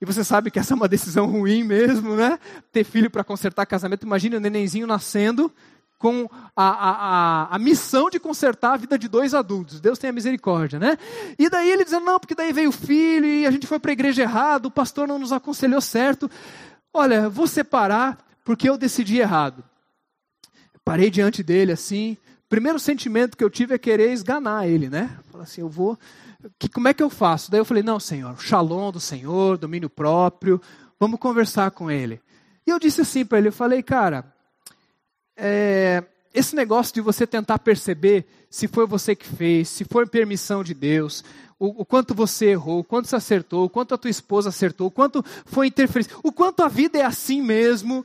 [0.00, 2.38] E você sabe que essa é uma decisão ruim mesmo, né?
[2.70, 4.06] Ter filho para consertar casamento.
[4.06, 5.52] Imagina o nenenzinho nascendo,
[5.98, 9.80] com a, a, a, missão de consertar a vida de dois adultos.
[9.80, 10.98] Deus tenha misericórdia, né?
[11.38, 13.90] E daí ele dizendo, não, porque daí veio o filho e a gente foi para
[13.90, 16.30] a igreja errado, o pastor não nos aconselhou certo.
[16.92, 19.64] Olha, vou separar porque eu decidi errado.
[20.84, 22.16] Parei diante dele assim.
[22.48, 25.18] Primeiro sentimento que eu tive é querer esganar ele, né?
[25.32, 25.98] Falar assim, eu vou.
[26.58, 27.50] Que, como é que eu faço?
[27.50, 30.60] Daí eu falei, não, Senhor, shalom do Senhor, domínio próprio,
[31.00, 32.20] vamos conversar com ele.
[32.66, 34.32] E eu disse assim para ele, eu falei, cara,
[35.36, 40.62] é, esse negócio de você tentar perceber se foi você que fez, se foi permissão
[40.62, 41.24] de Deus,
[41.58, 44.88] o, o, quanto você errou, o quanto você acertou, o quanto a tua esposa acertou,
[44.88, 48.04] o quanto foi interferência, o quanto a vida é assim mesmo.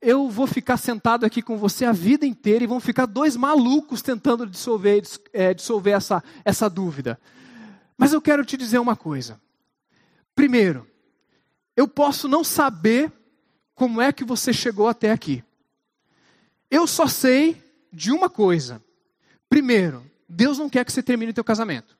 [0.00, 4.00] Eu vou ficar sentado aqui com você a vida inteira e vão ficar dois malucos
[4.00, 5.02] tentando dissolver,
[5.32, 7.18] é, dissolver essa, essa dúvida.
[7.96, 9.40] Mas eu quero te dizer uma coisa.
[10.34, 10.86] Primeiro,
[11.76, 13.12] eu posso não saber
[13.74, 15.42] como é que você chegou até aqui.
[16.70, 18.82] Eu só sei de uma coisa.
[19.48, 21.96] Primeiro, Deus não quer que você termine o teu casamento.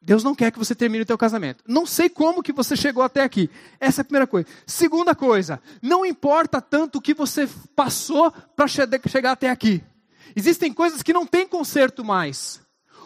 [0.00, 1.64] Deus não quer que você termine o teu casamento.
[1.66, 3.50] Não sei como que você chegou até aqui.
[3.80, 4.46] Essa é a primeira coisa.
[4.66, 9.82] Segunda coisa, não importa tanto o que você passou para chegar até aqui.
[10.36, 12.60] Existem coisas que não tem conserto mais.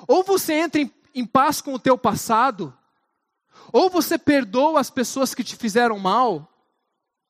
[0.07, 2.77] Ou você entra em, em paz com o teu passado,
[3.73, 6.50] ou você perdoa as pessoas que te fizeram mal,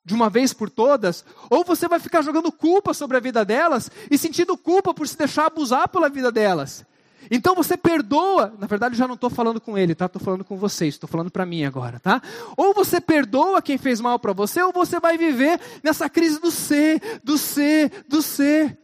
[0.05, 3.91] de uma vez por todas, ou você vai ficar jogando culpa sobre a vida delas
[4.11, 6.85] e sentindo culpa por se deixar abusar pela vida delas.
[7.31, 10.07] Então você perdoa, na verdade já não estou falando com ele, tá?
[10.07, 12.23] Estou falando com vocês, estou falando para mim agora, tá?
[12.57, 16.51] Ou você perdoa quem fez mal para você, ou você vai viver nessa crise do
[16.51, 18.79] ser, do ser, do ser.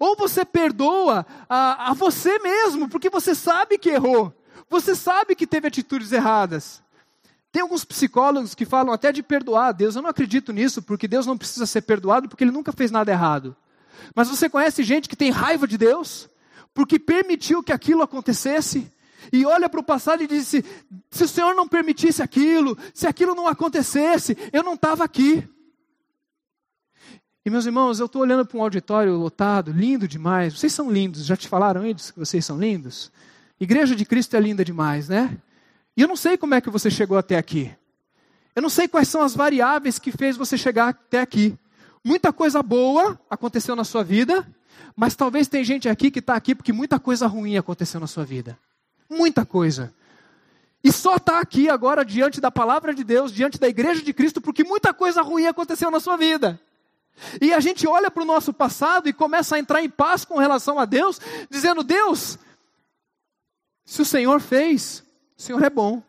[0.00, 4.32] Ou você perdoa a, a você mesmo, porque você sabe que errou,
[4.70, 6.82] você sabe que teve atitudes erradas.
[7.52, 9.94] Tem alguns psicólogos que falam até de perdoar a Deus.
[9.94, 13.12] Eu não acredito nisso, porque Deus não precisa ser perdoado, porque ele nunca fez nada
[13.12, 13.54] errado.
[14.14, 16.30] Mas você conhece gente que tem raiva de Deus,
[16.72, 18.90] porque permitiu que aquilo acontecesse,
[19.30, 20.64] e olha para o passado e disse:
[21.10, 25.46] se o Senhor não permitisse aquilo, se aquilo não acontecesse, eu não estava aqui.
[27.44, 30.58] E meus irmãos, eu estou olhando para um auditório lotado, lindo demais.
[30.58, 33.12] Vocês são lindos, já te falaram antes que vocês são lindos?
[33.60, 35.36] Igreja de Cristo é linda demais, né?
[35.96, 37.74] E eu não sei como é que você chegou até aqui.
[38.54, 41.56] Eu não sei quais são as variáveis que fez você chegar até aqui.
[42.04, 44.46] Muita coisa boa aconteceu na sua vida,
[44.96, 48.24] mas talvez tem gente aqui que está aqui porque muita coisa ruim aconteceu na sua
[48.24, 48.58] vida.
[49.08, 49.94] Muita coisa.
[50.84, 54.40] E só está aqui agora diante da palavra de Deus, diante da igreja de Cristo,
[54.40, 56.60] porque muita coisa ruim aconteceu na sua vida.
[57.40, 60.38] E a gente olha para o nosso passado e começa a entrar em paz com
[60.38, 62.38] relação a Deus, dizendo: Deus,
[63.84, 65.04] se o Senhor fez,
[65.42, 66.00] o Senhor é bom.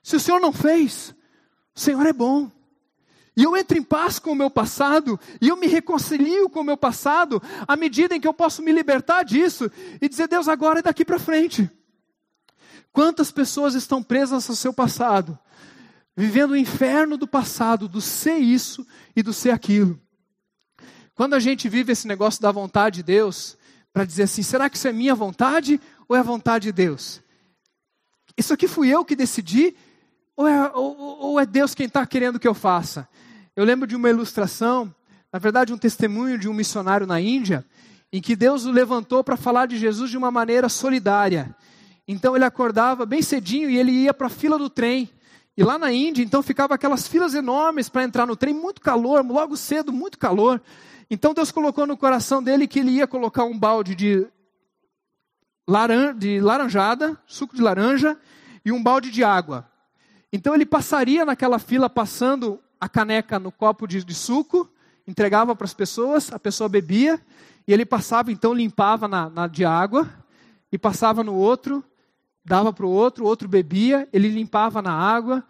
[0.00, 1.12] Se o Senhor não fez,
[1.74, 2.48] o Senhor é bom.
[3.36, 6.64] E eu entro em paz com o meu passado, e eu me reconcilio com o
[6.64, 9.68] meu passado, à medida em que eu posso me libertar disso
[10.00, 11.68] e dizer, Deus, agora é daqui para frente.
[12.92, 15.36] Quantas pessoas estão presas ao seu passado,
[16.14, 20.00] vivendo o inferno do passado, do ser isso e do ser aquilo.
[21.14, 23.56] Quando a gente vive esse negócio da vontade de Deus,
[23.92, 27.20] para dizer assim, será que isso é minha vontade ou é a vontade de Deus?
[28.36, 29.74] Isso aqui fui eu que decidi?
[30.36, 33.08] Ou é, ou, ou é Deus quem está querendo que eu faça?
[33.54, 34.94] Eu lembro de uma ilustração,
[35.32, 37.64] na verdade, um testemunho de um missionário na Índia,
[38.12, 41.54] em que Deus o levantou para falar de Jesus de uma maneira solidária.
[42.06, 45.10] Então ele acordava bem cedinho e ele ia para a fila do trem.
[45.56, 49.24] E lá na Índia, então ficava aquelas filas enormes para entrar no trem, muito calor,
[49.24, 50.60] logo cedo, muito calor.
[51.10, 54.26] Então Deus colocou no coração dele que ele ia colocar um balde de
[55.66, 58.18] laran de laranjada, suco de laranja,
[58.64, 59.68] e um balde de água.
[60.32, 64.68] Então ele passaria naquela fila passando a caneca no copo de, de suco,
[65.06, 67.20] entregava para as pessoas, a pessoa bebia,
[67.66, 70.08] e ele passava, então limpava na, na de água,
[70.70, 71.84] e passava no outro,
[72.44, 75.44] dava para o outro, o outro bebia, ele limpava na água.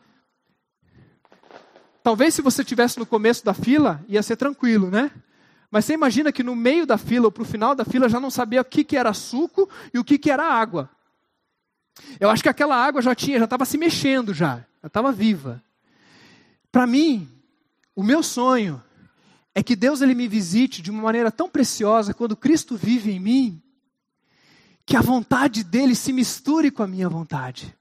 [2.03, 5.11] Talvez se você tivesse no começo da fila, ia ser tranquilo, né?
[5.73, 8.21] Mas você imagina que no meio da fila ou para o final da fila já
[8.21, 10.91] não sabia o que, que era suco e o que, que era água.
[12.21, 15.63] Eu acho que aquela água já tinha, já estava se mexendo já, já estava viva.
[16.71, 17.27] Para mim,
[17.97, 18.83] o meu sonho
[19.55, 23.19] é que Deus ele me visite de uma maneira tão preciosa quando Cristo vive em
[23.19, 23.63] mim,
[24.85, 27.75] que a vontade dele se misture com a minha vontade.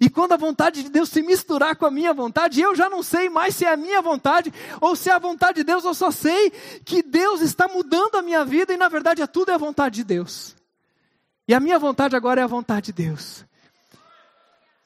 [0.00, 3.02] E quando a vontade de Deus se misturar com a minha vontade, eu já não
[3.02, 5.94] sei mais se é a minha vontade ou se é a vontade de Deus, eu
[5.94, 6.50] só sei
[6.84, 9.96] que Deus está mudando a minha vida e na verdade é tudo é a vontade
[9.96, 10.56] de Deus.
[11.46, 13.44] E a minha vontade agora é a vontade de Deus.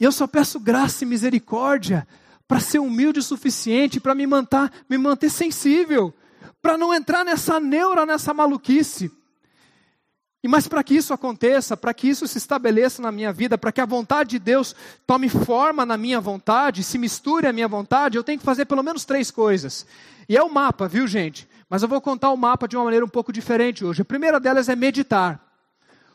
[0.00, 2.06] E eu só peço graça e misericórdia
[2.46, 6.14] para ser humilde o suficiente, para me manter, me manter sensível,
[6.62, 9.10] para não entrar nessa neura, nessa maluquice.
[10.42, 13.72] E mas para que isso aconteça, para que isso se estabeleça na minha vida, para
[13.72, 14.74] que a vontade de Deus
[15.06, 18.82] tome forma na minha vontade, se misture à minha vontade, eu tenho que fazer pelo
[18.82, 19.84] menos três coisas.
[20.28, 21.48] E é o mapa, viu, gente?
[21.68, 24.02] Mas eu vou contar o mapa de uma maneira um pouco diferente hoje.
[24.02, 25.42] A primeira delas é meditar.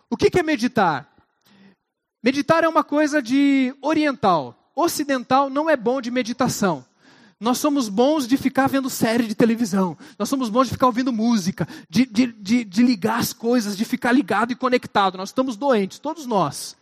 [0.10, 1.10] O que é meditar?
[2.24, 4.72] Meditar é uma coisa de oriental.
[4.76, 6.86] Ocidental não é bom de meditação.
[7.44, 9.98] Nós somos bons de ficar vendo série de televisão.
[10.18, 13.84] Nós somos bons de ficar ouvindo música, de, de, de, de ligar as coisas, de
[13.84, 15.18] ficar ligado e conectado.
[15.18, 16.78] Nós estamos doentes, todos nós.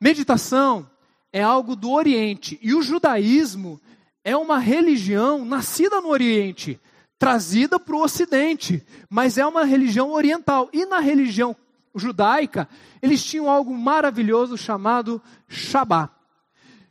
[0.00, 0.90] Meditação
[1.32, 2.58] é algo do Oriente.
[2.60, 3.80] E o judaísmo
[4.24, 6.80] é uma religião nascida no Oriente,
[7.16, 8.84] trazida para o Ocidente.
[9.08, 10.68] Mas é uma religião oriental.
[10.72, 11.54] E na religião
[11.94, 12.68] judaica,
[13.00, 16.10] eles tinham algo maravilhoso chamado Shabá.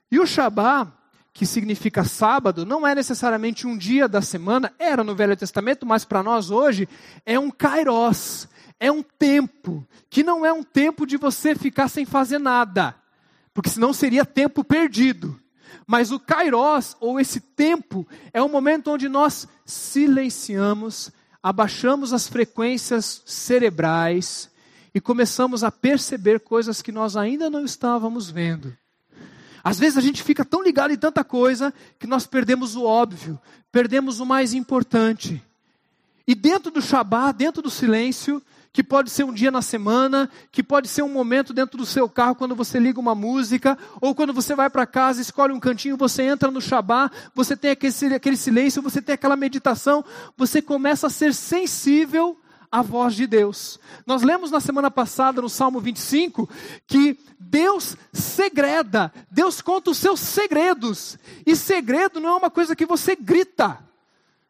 [0.09, 1.02] E o Shabá
[1.33, 6.05] que significa sábado, não é necessariamente um dia da semana, era no Velho Testamento, mas
[6.05, 6.87] para nós hoje
[7.25, 8.47] é um kairos,
[8.79, 12.95] é um tempo, que não é um tempo de você ficar sem fazer nada,
[13.51, 15.39] porque senão seria tempo perdido.
[15.87, 21.11] Mas o kairos, ou esse tempo, é um momento onde nós silenciamos,
[21.41, 24.51] abaixamos as frequências cerebrais
[24.93, 28.77] e começamos a perceber coisas que nós ainda não estávamos vendo.
[29.63, 33.39] Às vezes a gente fica tão ligado em tanta coisa que nós perdemos o óbvio,
[33.71, 35.41] perdemos o mais importante.
[36.27, 38.41] E dentro do Shabat, dentro do silêncio,
[38.73, 42.09] que pode ser um dia na semana, que pode ser um momento dentro do seu
[42.09, 45.95] carro quando você liga uma música, ou quando você vai para casa, escolhe um cantinho,
[45.95, 50.03] você entra no Shabat, você tem aquele, aquele silêncio, você tem aquela meditação,
[50.35, 52.37] você começa a ser sensível
[52.73, 53.79] à voz de Deus.
[54.03, 56.49] Nós lemos na semana passada, no Salmo 25,
[56.87, 62.87] que Deus segreda, Deus conta os seus segredos, e segredo não é uma coisa que
[62.87, 63.77] você grita.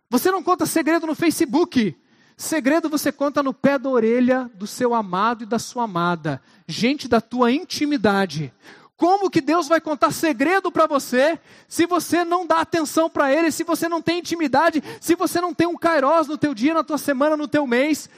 [0.10, 1.98] Você não conta segredo no Facebook.
[2.38, 7.10] Segredo você conta no pé da orelha do seu amado e da sua amada, gente
[7.10, 8.54] da tua intimidade.
[8.96, 13.52] Como que Deus vai contar segredo para você se você não dá atenção para Ele,
[13.52, 16.84] se você não tem intimidade, se você não tem um kairós no teu dia, na
[16.84, 18.10] tua semana, no teu mês,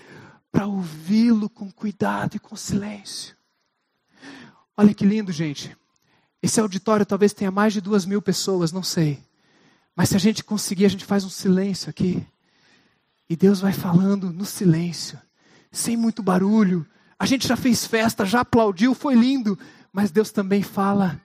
[0.52, 3.36] para ouvi-lo com cuidado e com silêncio.
[4.78, 5.76] Olha que lindo, gente.
[6.42, 9.24] Esse auditório talvez tenha mais de duas mil pessoas, não sei.
[9.96, 12.26] Mas se a gente conseguir, a gente faz um silêncio aqui.
[13.30, 15.20] E Deus vai falando no silêncio,
[15.72, 16.86] sem muito barulho.
[17.18, 19.58] A gente já fez festa, já aplaudiu, foi lindo,
[19.96, 21.22] mas Deus também fala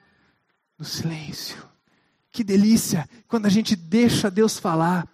[0.79, 1.57] no silêncio.
[2.31, 5.05] Que delícia quando a gente deixa Deus falar.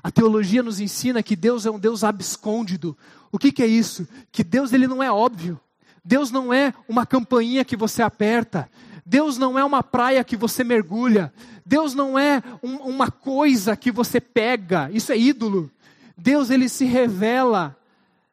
[0.00, 2.96] A teologia nos ensina que Deus é um Deus abscôndido.
[3.32, 4.06] O que, que é isso?
[4.30, 5.58] Que Deus ele não é óbvio.
[6.04, 8.70] Deus não é uma campainha que você aperta.
[9.04, 11.34] Deus não é uma praia que você mergulha.
[11.66, 14.88] Deus não é um, uma coisa que você pega.
[14.92, 15.68] Isso é ídolo.
[16.16, 17.76] Deus ele se revela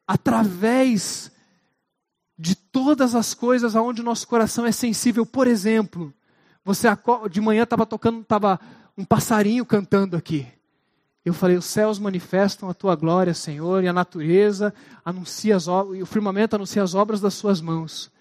[0.05, 1.32] através
[2.41, 5.23] de todas as coisas aonde o nosso coração é sensível.
[5.27, 6.11] Por exemplo,
[6.65, 6.87] você
[7.29, 8.59] de manhã estava tocando, estava
[8.97, 10.47] um passarinho cantando aqui.
[11.23, 14.73] Eu falei: os céus manifestam a tua glória, Senhor, e a natureza
[15.05, 18.11] anuncia as o firmamento anuncia as obras das suas mãos.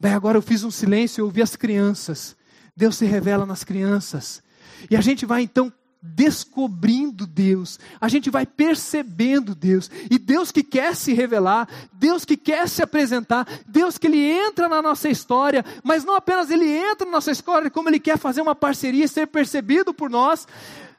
[0.00, 2.36] Daí agora eu fiz um silêncio e ouvi as crianças.
[2.76, 4.42] Deus se revela nas crianças.
[4.90, 5.72] E a gente vai então
[6.02, 12.36] descobrindo Deus, a gente vai percebendo Deus, e Deus que quer se revelar, Deus que
[12.36, 17.04] quer se apresentar, Deus que ele entra na nossa história, mas não apenas ele entra
[17.04, 20.46] na nossa história, como ele quer fazer uma parceria e ser percebido por nós.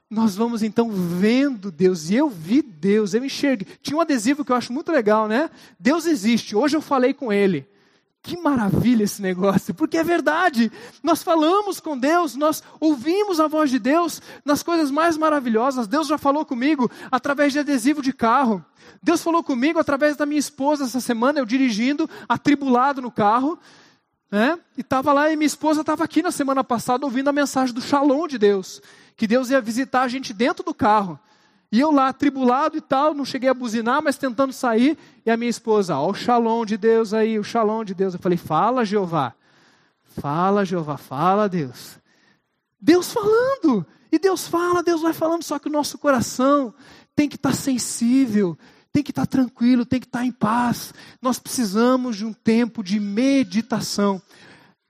[0.09, 3.67] Nós vamos então vendo Deus, e eu vi Deus, eu enxerguei.
[3.81, 5.49] Tinha um adesivo que eu acho muito legal, né?
[5.79, 7.65] Deus existe, hoje eu falei com ele.
[8.23, 10.71] Que maravilha esse negócio, porque é verdade.
[11.01, 15.87] Nós falamos com Deus, nós ouvimos a voz de Deus nas coisas mais maravilhosas.
[15.87, 18.63] Deus já falou comigo através de adesivo de carro.
[19.01, 23.57] Deus falou comigo através da minha esposa essa semana, eu dirigindo, atribulado no carro.
[24.29, 24.57] Né?
[24.77, 27.81] E estava lá, e minha esposa estava aqui na semana passada ouvindo a mensagem do
[27.81, 28.81] Shalom de Deus,
[29.17, 31.19] que Deus ia visitar a gente dentro do carro.
[31.71, 34.97] E eu lá, tribulado e tal, não cheguei a buzinar, mas tentando sair.
[35.25, 38.13] E a minha esposa, ó, o shalom de Deus aí, o shalom de Deus.
[38.13, 39.33] Eu falei, fala, Jeová.
[40.03, 41.97] Fala, Jeová, fala, Deus.
[42.79, 43.85] Deus falando.
[44.11, 46.73] E Deus fala, Deus vai falando, só que o nosso coração
[47.15, 48.57] tem que estar tá sensível,
[48.91, 50.93] tem que estar tá tranquilo, tem que estar tá em paz.
[51.21, 54.21] Nós precisamos de um tempo de meditação.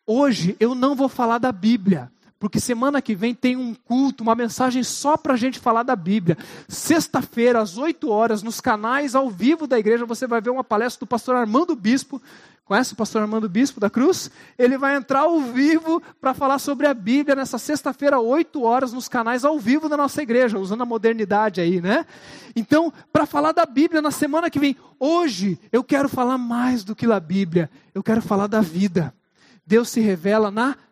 [0.07, 2.11] Hoje eu não vou falar da Bíblia
[2.41, 5.95] porque semana que vem tem um culto, uma mensagem só para a gente falar da
[5.95, 6.35] Bíblia.
[6.67, 11.05] Sexta-feira, às 8 horas, nos canais ao vivo da igreja, você vai ver uma palestra
[11.05, 12.19] do pastor Armando Bispo.
[12.65, 14.31] Conhece o pastor Armando Bispo da Cruz?
[14.57, 19.07] Ele vai entrar ao vivo para falar sobre a Bíblia nessa sexta-feira, 8 horas, nos
[19.07, 22.07] canais ao vivo da nossa igreja, usando a modernidade aí, né?
[22.55, 26.95] Então, para falar da Bíblia na semana que vem, hoje eu quero falar mais do
[26.95, 29.13] que da Bíblia, eu quero falar da vida.
[29.63, 30.90] Deus se revela na vida.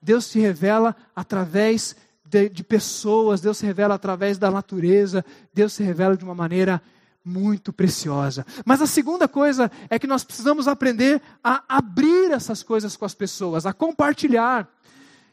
[0.00, 5.82] Deus se revela através de, de, pessoas, Deus se revela através da natureza, Deus se
[5.82, 6.82] revela de uma maneira
[7.24, 8.44] muito preciosa.
[8.64, 13.14] Mas a segunda coisa é que nós precisamos aprender a abrir essas coisas com as
[13.14, 14.68] pessoas, a compartilhar.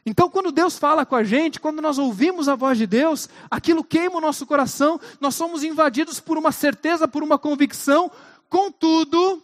[0.04, 3.84] Então, quando Deus fala com a gente, quando nós ouvimos a voz de Deus, aquilo
[3.84, 8.10] queima o nosso coração, nós somos invadidos por uma certeza, por uma convicção,
[8.48, 9.42] contudo,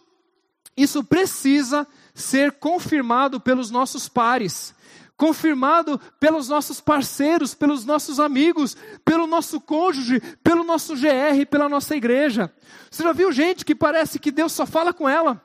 [0.75, 4.73] isso precisa ser confirmado pelos nossos pares,
[5.15, 11.95] confirmado pelos nossos parceiros, pelos nossos amigos, pelo nosso cônjuge, pelo nosso GR, pela nossa
[11.95, 12.51] igreja.
[12.89, 15.41] Você já viu gente que parece que Deus só fala com ela?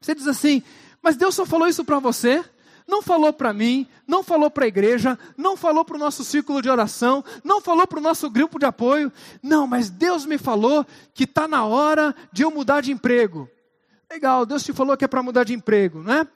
[0.00, 0.62] Você diz assim,
[1.02, 2.44] mas Deus só falou isso para você?
[2.86, 6.60] Não falou para mim, não falou para a igreja, não falou para o nosso círculo
[6.60, 9.12] de oração, não falou para o nosso grupo de apoio.
[9.42, 10.84] Não, mas Deus me falou
[11.14, 13.48] que está na hora de eu mudar de emprego.
[14.12, 16.28] Legal, Deus te falou que é para mudar de emprego, não é?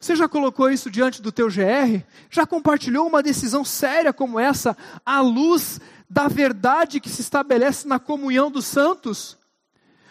[0.00, 2.04] Você já colocou isso diante do teu GR?
[2.28, 8.00] Já compartilhou uma decisão séria como essa à luz da verdade que se estabelece na
[8.00, 9.38] comunhão dos santos?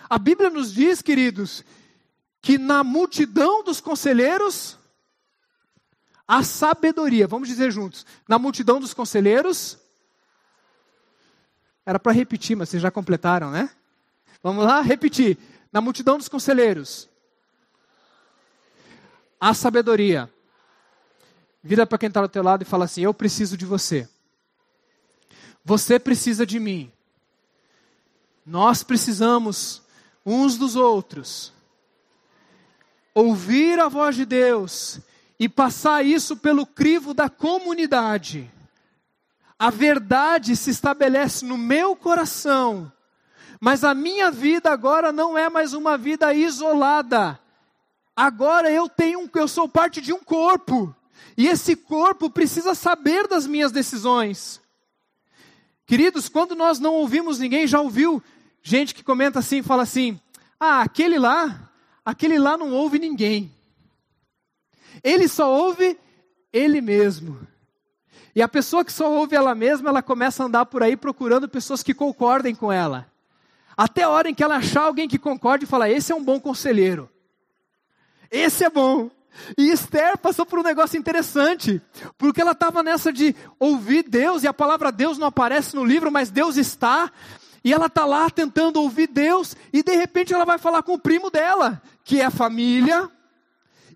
[0.10, 1.66] A Bíblia nos diz, queridos,
[2.42, 4.78] que na multidão dos conselheiros
[6.26, 9.78] A sabedoria, vamos dizer juntos, na multidão dos conselheiros.
[11.86, 13.70] Era para repetir, mas vocês já completaram, né?
[14.42, 15.38] Vamos lá, repetir.
[15.72, 17.10] Na multidão dos conselheiros.
[19.40, 20.32] A sabedoria.
[21.64, 24.10] Vira para quem está ao teu lado e fala assim: Eu preciso de você.
[25.64, 26.92] Você precisa de mim.
[28.46, 29.82] Nós precisamos
[30.26, 31.54] uns dos outros.
[33.14, 35.00] Ouvir a voz de Deus
[35.40, 38.50] e passar isso pelo crivo da comunidade.
[39.58, 42.92] A verdade se estabelece no meu coração,
[43.64, 47.40] mas a minha vida agora não é mais uma vida isolada.
[48.16, 50.94] Agora eu tenho, eu sou parte de um corpo.
[51.38, 54.60] E esse corpo precisa saber das minhas decisões.
[55.86, 58.22] Queridos, quando nós não ouvimos ninguém, já ouviu
[58.64, 60.20] gente que comenta assim, fala assim:
[60.60, 61.72] "Ah, aquele lá,
[62.04, 63.54] aquele lá não ouve ninguém.
[65.04, 66.00] Ele só ouve
[66.52, 67.48] ele mesmo."
[68.34, 71.48] E a pessoa que só ouve ela mesma, ela começa a andar por aí procurando
[71.48, 73.11] pessoas que concordem com ela.
[73.82, 76.24] Até a hora em que ela achar alguém que concorde e falar: "Esse é um
[76.24, 77.10] bom conselheiro.
[78.30, 79.10] Esse é bom."
[79.58, 81.82] E Esther passou por um negócio interessante,
[82.16, 86.12] porque ela estava nessa de ouvir Deus, e a palavra Deus não aparece no livro,
[86.12, 87.12] mas Deus está,
[87.64, 91.00] e ela está lá tentando ouvir Deus, e de repente ela vai falar com o
[91.00, 93.10] primo dela, que é família,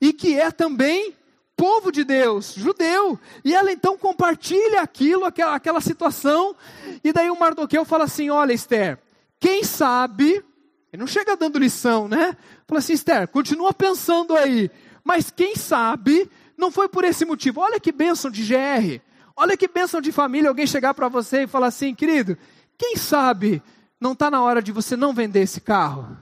[0.02, 1.14] e que é também
[1.56, 3.20] povo de Deus, judeu.
[3.44, 6.56] E ela então compartilha aquilo, aquela, aquela situação,
[7.04, 9.05] e daí o Mardoqueu fala assim: Olha, Esther,
[9.40, 10.44] quem sabe,
[10.92, 12.36] ele não chega dando lição, né?
[12.68, 14.72] Fala assim, Esther, continua pensando aí.
[15.04, 17.62] Mas quem sabe não foi por esse motivo.
[17.62, 19.02] Olha que bênção de GR.
[19.36, 22.38] Olha que bênção de família alguém chegar para você e falar assim, querido,
[22.78, 23.62] quem sabe
[24.00, 26.18] não está na hora de você não vender esse carro?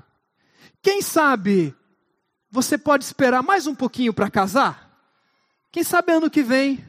[0.82, 1.76] Quem sabe
[2.50, 4.92] você pode esperar mais um pouquinho para casar?
[5.72, 6.84] Quem sabe ano que vem?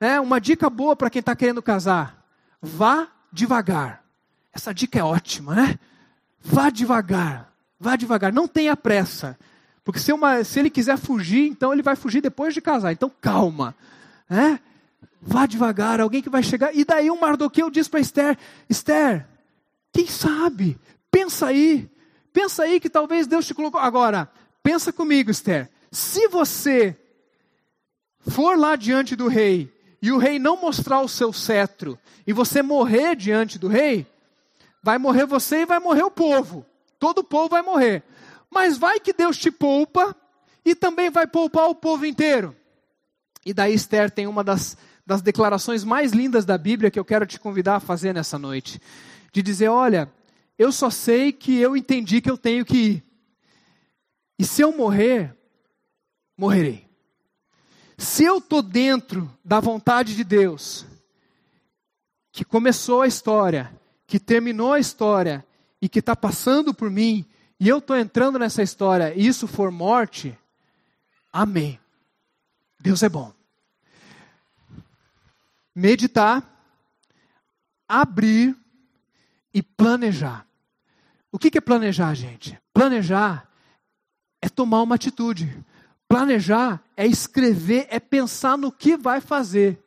[0.00, 2.24] É uma dica boa para quem está querendo casar.
[2.60, 4.07] Vá devagar.
[4.52, 5.78] Essa dica é ótima, né?
[6.40, 7.52] Vá devagar.
[7.78, 8.32] Vá devagar.
[8.32, 9.38] Não tenha pressa.
[9.84, 12.92] Porque se, uma, se ele quiser fugir, então ele vai fugir depois de casar.
[12.92, 13.74] Então calma.
[14.28, 14.60] Né?
[15.20, 16.74] Vá devagar, alguém que vai chegar.
[16.74, 18.38] E daí o Mardoqueu diz para Esther:
[18.68, 19.26] Esther,
[19.92, 20.78] quem sabe?
[21.10, 21.90] Pensa aí.
[22.32, 23.80] Pensa aí que talvez Deus te colocou.
[23.80, 24.30] Agora,
[24.62, 25.70] pensa comigo, Esther.
[25.90, 26.96] Se você
[28.20, 32.62] for lá diante do rei e o rei não mostrar o seu cetro e você
[32.62, 34.06] morrer diante do rei,
[34.88, 36.64] vai morrer você e vai morrer o povo.
[36.98, 38.02] Todo o povo vai morrer.
[38.50, 40.16] Mas vai que Deus te poupa
[40.64, 42.56] e também vai poupar o povo inteiro.
[43.44, 47.26] E daí Esther tem uma das, das declarações mais lindas da Bíblia que eu quero
[47.26, 48.80] te convidar a fazer nessa noite.
[49.30, 50.10] De dizer: olha,
[50.58, 53.04] eu só sei que eu entendi que eu tenho que ir.
[54.38, 55.36] E se eu morrer,
[56.34, 56.88] morrerei.
[57.98, 60.86] Se eu estou dentro da vontade de Deus,
[62.32, 63.77] que começou a história,
[64.08, 65.46] que terminou a história
[65.80, 67.26] e que está passando por mim,
[67.60, 70.36] e eu estou entrando nessa história e isso for morte,
[71.30, 71.78] amém.
[72.80, 73.32] Deus é bom.
[75.74, 76.42] Meditar,
[77.86, 78.56] abrir
[79.52, 80.46] e planejar.
[81.30, 82.58] O que é planejar, gente?
[82.72, 83.46] Planejar
[84.40, 85.64] é tomar uma atitude.
[86.08, 89.78] Planejar é escrever, é pensar no que vai fazer.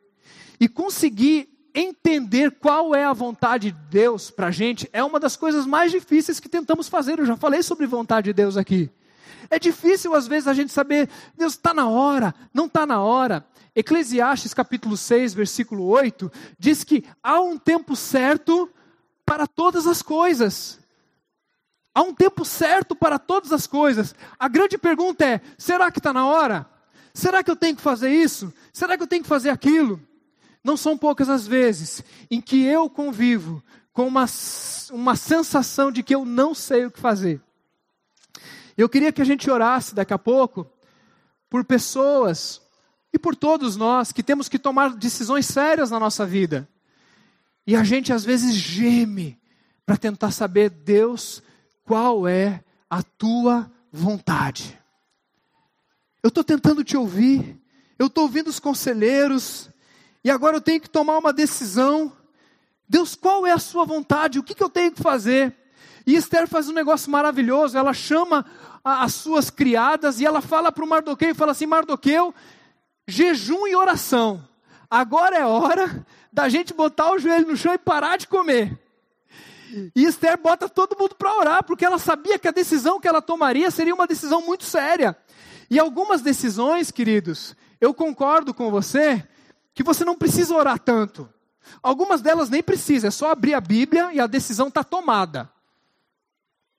[0.60, 5.36] E conseguir entender qual é a vontade de Deus para a gente é uma das
[5.36, 7.20] coisas mais difíceis que tentamos fazer.
[7.20, 8.90] Eu já falei sobre vontade de Deus aqui.
[9.50, 13.46] É difícil às vezes a gente saber, Deus está na hora, não está na hora.
[13.76, 18.70] Eclesiastes capítulo 6, versículo 8, diz que há um tempo certo
[19.26, 20.80] para todas as coisas.
[21.94, 24.16] Há um tempo certo para todas as coisas.
[24.40, 26.66] A grande pergunta é: será que está na hora?
[27.14, 28.54] Será que eu tenho que fazer isso?
[28.72, 30.02] Será que eu tenho que fazer aquilo?
[30.64, 34.26] Não são poucas as vezes em que eu convivo com uma,
[34.92, 37.42] uma sensação de que eu não sei o que fazer.
[38.78, 40.68] Eu queria que a gente orasse daqui a pouco
[41.50, 42.62] por pessoas
[43.14, 46.68] e por todos nós que temos que tomar decisões sérias na nossa vida.
[47.66, 49.40] E a gente às vezes geme
[49.86, 51.44] para tentar saber, Deus,
[51.84, 54.80] qual é a tua vontade.
[56.24, 57.60] Eu estou tentando te ouvir,
[57.98, 59.71] eu estou ouvindo os conselheiros,
[60.24, 62.12] e agora eu tenho que tomar uma decisão.
[62.88, 64.38] Deus, qual é a sua vontade?
[64.38, 65.56] O que, que eu tenho que fazer?
[66.06, 67.78] E Esther faz um negócio maravilhoso.
[67.78, 68.46] Ela chama
[68.84, 72.34] a, as suas criadas e ela fala para o Mardoqueu e fala assim: Mardoqueu,
[73.08, 74.48] jejum e oração.
[74.90, 78.78] Agora é hora da gente botar o joelho no chão e parar de comer.
[79.96, 83.22] E Esther bota todo mundo para orar, porque ela sabia que a decisão que ela
[83.22, 85.18] tomaria seria uma decisão muito séria.
[85.70, 89.26] E algumas decisões, queridos, eu concordo com você
[89.74, 91.30] que você não precisa orar tanto.
[91.82, 95.50] Algumas delas nem precisa, é só abrir a Bíblia e a decisão está tomada.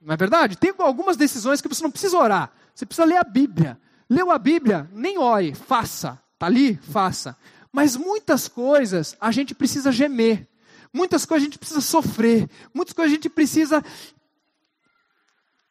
[0.01, 0.57] Não é verdade?
[0.57, 3.80] Tem algumas decisões que você não precisa orar, você precisa ler a Bíblia.
[4.11, 6.20] Leu a Bíblia, nem ore, faça.
[6.34, 6.76] Está ali?
[6.76, 7.36] Faça.
[7.72, 10.47] Mas muitas coisas a gente precisa gemer.
[10.93, 12.51] Muitas coisas a gente precisa sofrer.
[12.74, 13.82] Muitas coisas a gente precisa.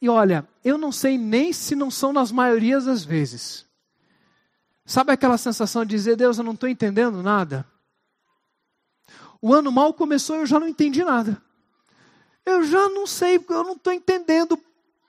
[0.01, 3.67] E olha, eu não sei nem se não são nas maiorias das vezes.
[4.85, 7.65] Sabe aquela sensação de dizer, Deus, eu não estou entendendo nada?
[9.41, 11.41] O ano mal começou e eu já não entendi nada.
[12.45, 14.57] Eu já não sei, eu não estou entendendo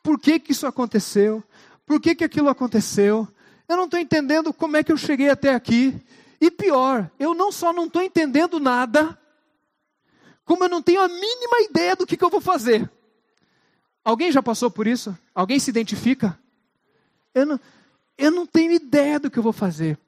[0.03, 1.43] por que, que isso aconteceu,
[1.87, 3.27] por que, que aquilo aconteceu.
[3.69, 6.01] Eu não estou entendendo como é que eu cheguei até aqui.
[6.41, 9.19] E pior, eu não só não estou entendendo nada,
[10.45, 12.91] como eu não tenho a mínima ideia do que, que eu vou fazer.
[14.05, 15.17] Alguém já passou por isso?
[15.35, 16.39] Alguém se identifica?
[17.35, 17.61] Eu não,
[18.23, 19.99] eu não tenho ideia do que eu vou fazer.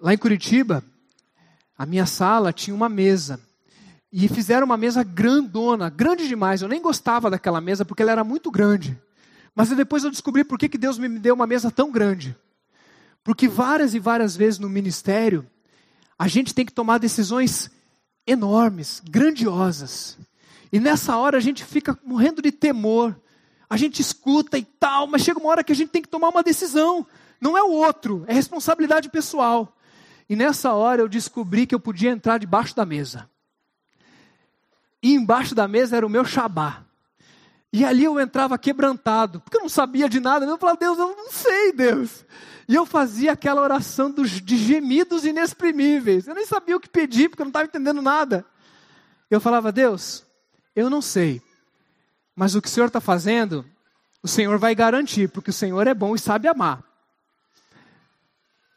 [0.00, 0.84] Lá em Curitiba,
[1.78, 3.40] a minha sala tinha uma mesa.
[4.12, 6.62] E fizeram uma mesa grandona, grande demais.
[6.62, 8.98] Eu nem gostava daquela mesa porque ela era muito grande.
[9.54, 12.36] Mas depois eu descobri por que, que Deus me deu uma mesa tão grande.
[13.22, 15.46] Porque várias e várias vezes no ministério,
[16.18, 17.70] a gente tem que tomar decisões
[18.26, 20.18] enormes, grandiosas.
[20.72, 23.16] E nessa hora a gente fica morrendo de temor.
[23.68, 26.28] A gente escuta e tal, mas chega uma hora que a gente tem que tomar
[26.28, 27.06] uma decisão.
[27.40, 29.76] Não é o outro, é responsabilidade pessoal.
[30.28, 33.28] E nessa hora eu descobri que eu podia entrar debaixo da mesa.
[35.02, 36.84] E embaixo da mesa era o meu Shabá.
[37.72, 40.46] E ali eu entrava quebrantado, porque eu não sabia de nada.
[40.46, 42.24] Eu falava, Deus, eu não sei, Deus.
[42.68, 46.26] E eu fazia aquela oração dos, de gemidos inexprimíveis.
[46.26, 48.44] Eu nem sabia o que pedir, porque eu não estava entendendo nada.
[49.30, 50.24] Eu falava, Deus,
[50.74, 51.42] eu não sei,
[52.36, 53.64] mas o que o Senhor está fazendo,
[54.22, 56.84] o Senhor vai garantir, porque o Senhor é bom e sabe amar.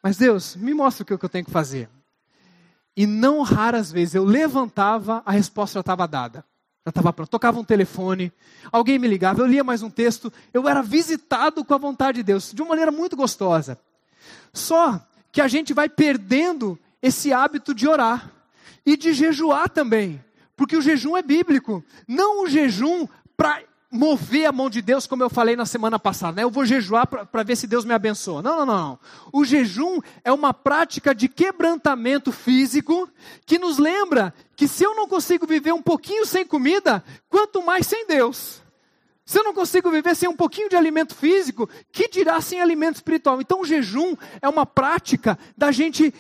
[0.02, 1.90] Mas Deus, me mostra o que eu tenho que fazer.
[2.96, 6.46] E não raras vezes eu levantava, a resposta já estava dada.
[6.86, 7.30] Já estava pronto.
[7.30, 8.32] Tocava um telefone,
[8.72, 12.24] alguém me ligava, eu lia mais um texto, eu era visitado com a vontade de
[12.24, 13.78] Deus, de uma maneira muito gostosa.
[14.54, 15.00] Só
[15.32, 18.32] que a gente vai perdendo esse hábito de orar
[18.86, 20.24] e de jejuar também,
[20.56, 23.08] porque o jejum é bíblico, não o jejum
[23.40, 26.44] para mover a mão de Deus, como eu falei na semana passada, né?
[26.44, 28.42] Eu vou jejuar para ver se Deus me abençoa.
[28.42, 29.00] Não, não, não.
[29.32, 33.10] O jejum é uma prática de quebrantamento físico
[33.46, 37.88] que nos lembra que se eu não consigo viver um pouquinho sem comida, quanto mais
[37.88, 38.62] sem Deus.
[39.26, 42.96] Se eu não consigo viver sem um pouquinho de alimento físico, que dirá sem alimento
[42.96, 43.40] espiritual?
[43.40, 46.14] Então, o jejum é uma prática da gente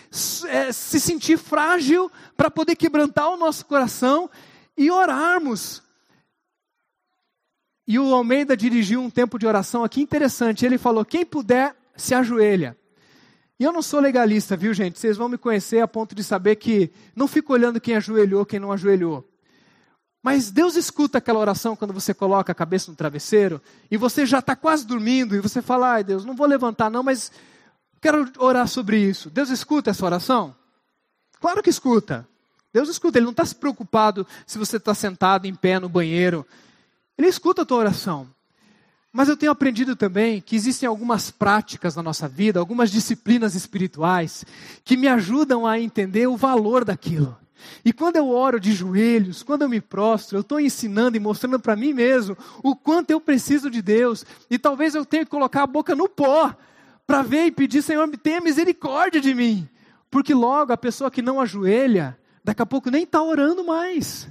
[0.47, 4.29] é, se sentir frágil para poder quebrantar o nosso coração
[4.77, 5.83] e orarmos
[7.89, 10.63] e o Almeida dirigiu um tempo de oração aqui interessante.
[10.63, 12.77] Ele falou: quem puder, se ajoelha.
[13.59, 14.99] E eu não sou legalista, viu, gente?
[14.99, 18.59] Vocês vão me conhecer a ponto de saber que não fico olhando quem ajoelhou, quem
[18.59, 19.27] não ajoelhou.
[20.21, 23.59] Mas Deus escuta aquela oração quando você coloca a cabeça no travesseiro
[23.89, 27.01] e você já está quase dormindo e você fala: ai Deus, não vou levantar não,
[27.01, 27.31] mas
[27.99, 29.31] quero orar sobre isso.
[29.31, 30.55] Deus escuta essa oração?
[31.41, 32.27] Claro que escuta.
[32.71, 36.45] Deus escuta, Ele não está se preocupado se você está sentado em pé no banheiro
[37.19, 38.29] ele escuta a tua oração.
[39.11, 44.45] Mas eu tenho aprendido também que existem algumas práticas na nossa vida, algumas disciplinas espirituais,
[44.85, 47.37] que me ajudam a entender o valor daquilo.
[47.83, 51.59] E quando eu oro de joelhos, quando eu me prostro, eu estou ensinando e mostrando
[51.59, 54.25] para mim mesmo o quanto eu preciso de Deus.
[54.49, 56.55] E talvez eu tenha que colocar a boca no pó
[57.05, 59.67] para ver e pedir, Senhor, tenha misericórdia de mim.
[60.09, 64.29] Porque logo a pessoa que não ajoelha, daqui a pouco nem está orando mais.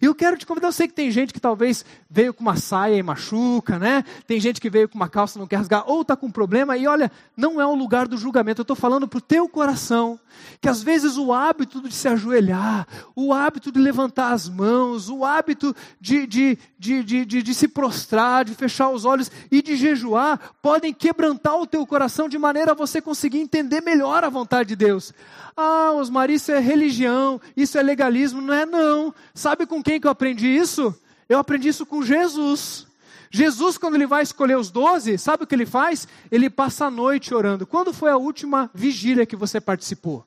[0.00, 2.56] E eu quero te convidar, eu sei que tem gente que talvez veio com uma
[2.56, 4.04] saia e machuca, né?
[4.26, 6.30] Tem gente que veio com uma calça e não quer rasgar, ou está com um
[6.30, 9.48] problema, e olha, não é o lugar do julgamento, eu estou falando para o teu
[9.48, 10.18] coração,
[10.60, 15.24] que às vezes o hábito de se ajoelhar, o hábito de levantar as mãos, o
[15.24, 19.76] hábito de, de, de, de, de, de se prostrar, de fechar os olhos e de
[19.76, 24.70] jejuar, podem quebrantar o teu coração de maneira a você conseguir entender melhor a vontade
[24.70, 25.12] de Deus.
[25.56, 28.40] Ah, Osmar, isso é religião, isso é legalismo.
[28.40, 29.14] Não é, não.
[29.34, 30.94] Sabe com quem que eu aprendi isso?
[31.28, 32.86] Eu aprendi isso com Jesus.
[33.30, 36.06] Jesus, quando ele vai escolher os doze, sabe o que ele faz?
[36.30, 37.66] Ele passa a noite orando.
[37.66, 40.26] Quando foi a última vigília que você participou?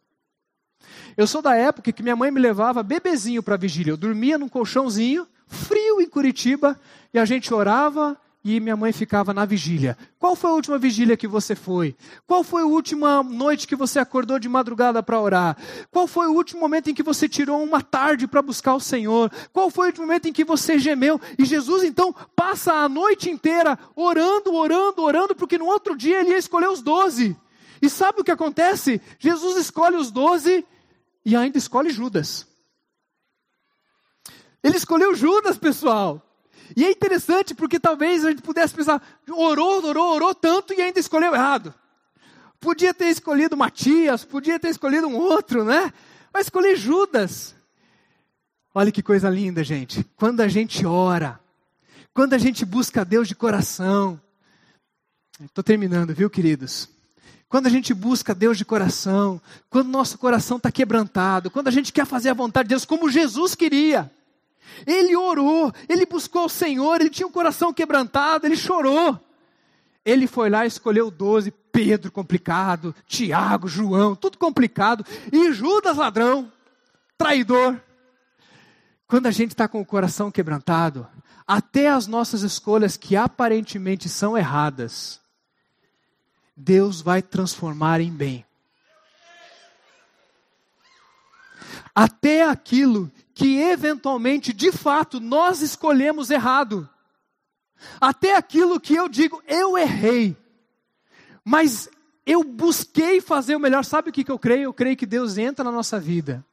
[1.15, 3.91] Eu sou da época que minha mãe me levava bebezinho para vigília.
[3.91, 6.79] Eu dormia num colchãozinho, frio em Curitiba,
[7.13, 9.97] e a gente orava e minha mãe ficava na vigília.
[10.19, 11.95] Qual foi a última vigília que você foi?
[12.27, 15.57] Qual foi a última noite que você acordou de madrugada para orar?
[15.89, 19.31] Qual foi o último momento em que você tirou uma tarde para buscar o Senhor?
[19.53, 21.21] Qual foi o último momento em que você gemeu?
[21.39, 26.31] E Jesus então passa a noite inteira orando, orando, orando, porque no outro dia ele
[26.31, 27.37] ia escolher os doze.
[27.81, 29.01] E sabe o que acontece?
[29.19, 30.65] Jesus escolhe os doze
[31.25, 32.45] e ainda escolhe Judas.
[34.61, 36.21] Ele escolheu Judas, pessoal.
[36.75, 40.99] E é interessante porque talvez a gente pudesse pensar, orou, orou, orou tanto e ainda
[40.99, 41.73] escolheu errado.
[42.59, 45.91] Podia ter escolhido Matias, podia ter escolhido um outro, né?
[46.33, 47.53] Mas escolher Judas.
[48.73, 50.03] Olha que coisa linda, gente.
[50.15, 51.39] Quando a gente ora,
[52.13, 54.19] quando a gente busca Deus de coração.
[55.43, 56.87] Estou terminando, viu, queridos?
[57.49, 59.39] Quando a gente busca Deus de coração,
[59.69, 63.11] quando nosso coração está quebrantado, quando a gente quer fazer a vontade de Deus como
[63.11, 64.11] Jesus queria.
[64.85, 69.19] Ele orou, ele buscou o Senhor, ele tinha o um coração quebrantado, ele chorou.
[70.05, 76.51] Ele foi lá e escolheu doze, Pedro complicado, Tiago, João, tudo complicado, e Judas ladrão,
[77.17, 77.79] traidor.
[79.07, 81.07] Quando a gente está com o coração quebrantado,
[81.47, 85.21] até as nossas escolhas que aparentemente são erradas,
[86.55, 88.45] Deus vai transformar em bem.
[91.95, 96.87] Até aquilo que eventualmente, de fato, nós escolhemos errado.
[97.99, 100.37] Até aquilo que eu digo, eu errei.
[101.43, 101.89] Mas
[102.25, 103.83] eu busquei fazer o melhor.
[103.83, 104.63] Sabe o que, que eu creio?
[104.63, 106.45] Eu creio que Deus entra na nossa vida.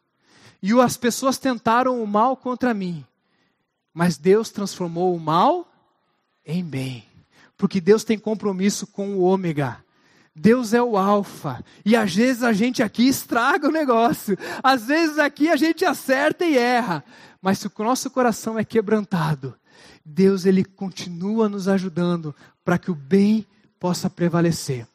[0.62, 3.04] E as pessoas tentaram o mal contra mim.
[3.92, 5.70] Mas Deus transformou o mal
[6.44, 7.04] em bem.
[7.56, 9.84] Porque Deus tem compromisso com o ômega.
[10.34, 11.64] Deus é o alfa.
[11.84, 14.36] E às vezes a gente aqui estraga o negócio.
[14.62, 17.04] Às vezes aqui a gente acerta e erra.
[17.42, 19.54] Mas se o nosso coração é quebrantado,
[20.04, 23.46] Deus ele continua nos ajudando para que o bem
[23.78, 24.86] possa prevalecer.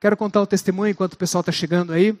[0.00, 2.18] Quero contar o testemunho enquanto o pessoal está chegando aí.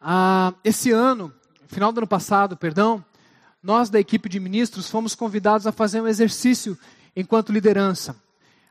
[0.00, 1.32] Ah, esse ano,
[1.68, 3.04] final do ano passado, perdão,
[3.62, 6.78] nós da equipe de ministros fomos convidados a fazer um exercício
[7.16, 8.16] enquanto liderança.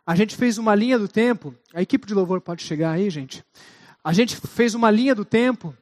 [0.05, 1.55] A gente fez uma linha do tempo.
[1.73, 3.43] A equipe de louvor pode chegar aí, gente.
[4.03, 5.75] A gente fez uma linha do tempo.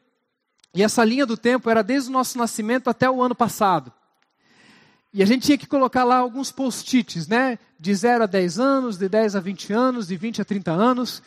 [0.74, 3.92] E essa linha do tempo era desde o nosso nascimento até o ano passado.
[5.14, 7.58] E a gente tinha que colocar lá alguns post-its, né?
[7.80, 11.24] De 0 a 10 anos, de 10 a 20 anos, de 20 a 30 anos.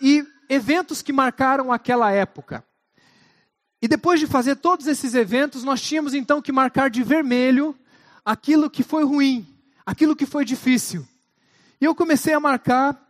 [0.00, 2.64] E eventos que marcaram aquela época.
[3.80, 7.78] E depois de fazer todos esses eventos, nós tínhamos então que marcar de vermelho
[8.24, 9.46] aquilo que foi ruim,
[9.86, 11.06] aquilo que foi difícil.
[11.80, 13.00] E eu comecei a marcar,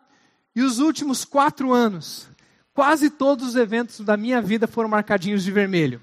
[0.55, 2.29] e os últimos quatro anos,
[2.75, 6.01] quase todos os eventos da minha vida foram marcadinhos de vermelho.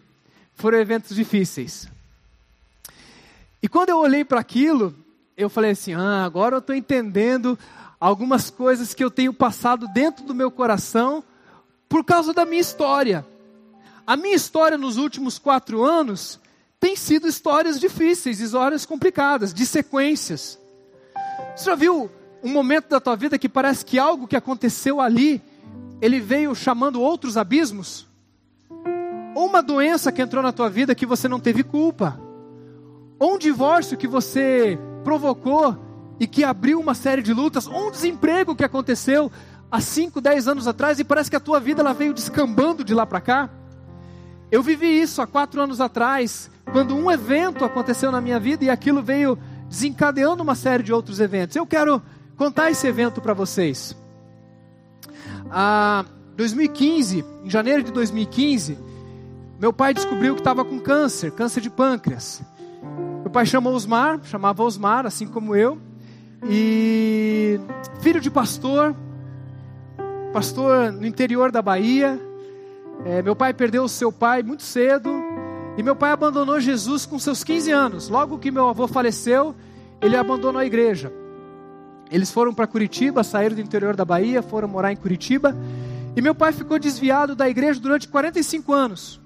[0.54, 1.88] Foram eventos difíceis.
[3.62, 4.96] E quando eu olhei para aquilo,
[5.36, 7.58] eu falei assim: ah, agora eu estou entendendo
[8.00, 11.24] algumas coisas que eu tenho passado dentro do meu coração
[11.90, 13.26] por causa da minha história.
[14.08, 16.40] A minha história nos últimos quatro anos
[16.80, 20.60] tem sido histórias difíceis, histórias complicadas, de sequências.
[21.56, 22.12] Você já viu
[22.46, 25.42] um momento da tua vida que parece que algo que aconteceu ali,
[26.00, 28.08] ele veio chamando outros abismos?
[29.34, 32.22] Ou uma doença que entrou na tua vida que você não teve culpa?
[33.18, 35.76] Ou um divórcio que você provocou
[36.20, 37.66] e que abriu uma série de lutas?
[37.66, 39.32] Ou um desemprego que aconteceu
[39.72, 42.94] há 5, 10 anos atrás e parece que a tua vida ela veio descambando de
[42.94, 43.50] lá para cá?
[44.52, 48.70] Eu vivi isso há quatro anos atrás, quando um evento aconteceu na minha vida e
[48.70, 49.36] aquilo veio
[49.68, 51.56] desencadeando uma série de outros eventos.
[51.56, 52.02] Eu quero
[52.36, 53.96] contar esse evento para vocês.
[55.50, 56.06] Ah,
[56.36, 58.78] 2015, em janeiro de 2015,
[59.60, 62.42] meu pai descobriu que estava com câncer, câncer de pâncreas.
[63.22, 65.78] Meu pai chamou Osmar, chamava Osmar, assim como eu,
[66.48, 67.60] e
[68.02, 68.96] filho de pastor,
[70.34, 72.20] pastor no interior da Bahia.
[73.06, 75.10] É, meu pai perdeu o seu pai muito cedo,
[75.78, 78.10] e meu pai abandonou Jesus com seus 15 anos.
[78.10, 79.56] Logo que meu avô faleceu,
[80.02, 81.12] ele abandonou a igreja.
[82.12, 85.56] Eles foram para Curitiba, saíram do interior da Bahia, foram morar em Curitiba.
[86.16, 89.20] E meu pai ficou desviado da igreja durante 45 anos.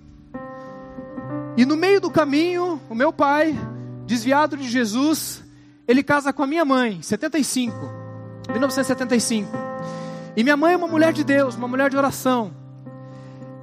[1.57, 3.55] E no meio do caminho, o meu pai,
[4.05, 5.43] desviado de Jesus,
[5.87, 7.75] ele casa com a minha mãe, 75,
[8.49, 9.51] 1975.
[10.35, 12.51] E minha mãe é uma mulher de Deus, uma mulher de oração.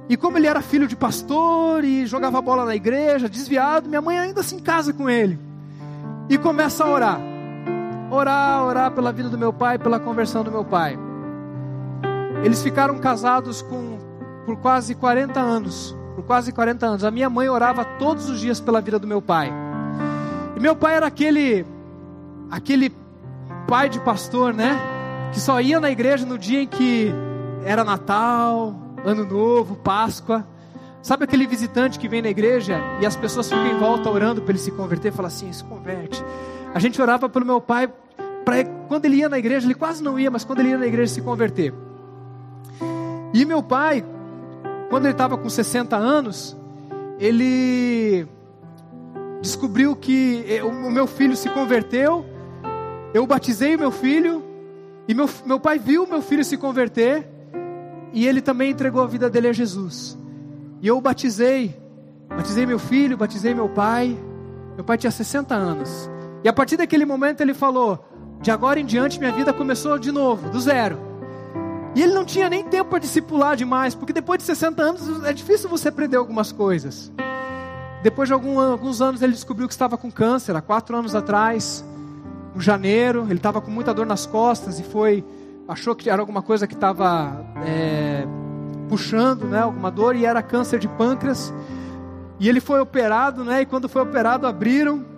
[0.07, 4.17] E como ele era filho de pastor e jogava bola na igreja, desviado, minha mãe
[4.17, 5.37] ainda se assim casa com ele.
[6.29, 7.36] E começa a orar
[8.09, 10.97] orar, orar pela vida do meu pai, pela conversão do meu pai.
[12.43, 13.97] Eles ficaram casados com,
[14.45, 15.95] por quase 40 anos.
[16.15, 17.03] Por quase 40 anos.
[17.03, 19.51] A minha mãe orava todos os dias pela vida do meu pai.
[20.55, 21.65] E meu pai era aquele
[22.49, 22.91] aquele
[23.67, 24.79] pai de pastor, né?
[25.31, 27.13] Que só ia na igreja no dia em que
[27.63, 28.73] era Natal,
[29.05, 30.47] Ano Novo, Páscoa.
[31.01, 34.51] Sabe aquele visitante que vem na igreja e as pessoas ficam em volta orando para
[34.51, 35.11] ele se converter?
[35.11, 36.23] Fala assim: se converte.
[36.77, 37.91] A gente orava pelo meu pai,
[38.45, 40.85] para quando ele ia na igreja, ele quase não ia, mas quando ele ia na
[40.85, 41.73] igreja se converter.
[43.33, 44.05] E meu pai,
[44.87, 46.55] quando ele estava com 60 anos,
[47.17, 48.27] ele
[49.41, 52.23] descobriu que o meu filho se converteu,
[53.11, 54.43] eu batizei o meu filho,
[55.07, 57.27] e meu, meu pai viu meu filho se converter,
[58.13, 60.15] e ele também entregou a vida dele a Jesus.
[60.79, 61.75] E eu o batizei,
[62.29, 64.15] batizei meu filho, batizei meu pai.
[64.75, 66.07] Meu pai tinha 60 anos.
[66.47, 68.07] E a partir daquele momento ele falou:
[68.41, 70.97] de agora em diante minha vida começou de novo, do zero.
[71.93, 75.33] E ele não tinha nem tempo para discipular demais, porque depois de 60 anos é
[75.33, 77.11] difícil você aprender algumas coisas.
[78.01, 81.83] Depois de algum, alguns anos ele descobriu que estava com câncer, há quatro anos atrás,
[82.55, 85.25] em janeiro, ele estava com muita dor nas costas e foi,
[85.67, 88.25] achou que era alguma coisa que estava é,
[88.87, 91.53] puxando, né, alguma dor, e era câncer de pâncreas.
[92.39, 95.16] E ele foi operado, né, e quando foi operado abriram,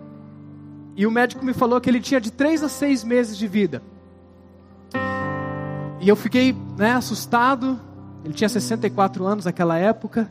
[0.95, 3.81] e o médico me falou que ele tinha de três a seis meses de vida.
[6.01, 7.79] E eu fiquei né, assustado,
[8.23, 10.29] ele tinha 64 anos naquela época,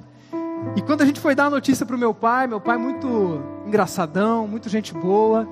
[0.77, 3.41] e quando a gente foi dar a notícia para o meu pai, meu pai muito
[3.67, 5.49] engraçadão, muito gente boa,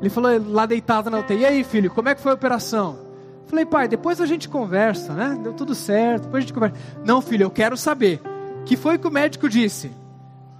[0.00, 3.06] ele falou lá deitado na UTI, e aí filho, como é que foi a operação?
[3.46, 5.38] Falei, pai, depois a gente conversa, né?
[5.40, 6.76] Deu tudo certo, depois a gente conversa.
[7.04, 8.20] Não, filho, eu quero saber.
[8.64, 9.92] que foi que o médico disse?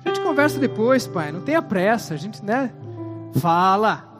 [0.04, 2.70] A gente conversa depois, pai, não tenha pressa, a gente, né?
[3.40, 4.12] Fala.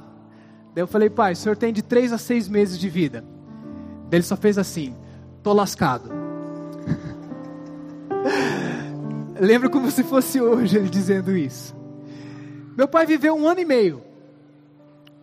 [0.74, 3.24] Daí eu falei, pai, o senhor tem de três a seis meses de vida.
[4.10, 4.94] Daí ele só fez assim,
[5.42, 6.10] tô lascado.
[9.40, 11.74] Lembro como se fosse hoje ele dizendo isso.
[12.76, 14.02] Meu pai viveu um ano e meio.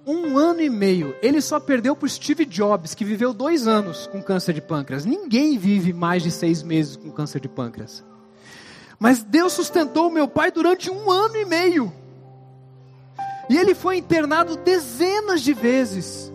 [0.05, 1.15] Um ano e meio.
[1.21, 5.05] Ele só perdeu para Steve Jobs, que viveu dois anos com câncer de pâncreas.
[5.05, 8.03] Ninguém vive mais de seis meses com câncer de pâncreas.
[8.99, 11.93] Mas Deus sustentou meu pai durante um ano e meio.
[13.53, 16.33] E ele foi internado dezenas de vezes.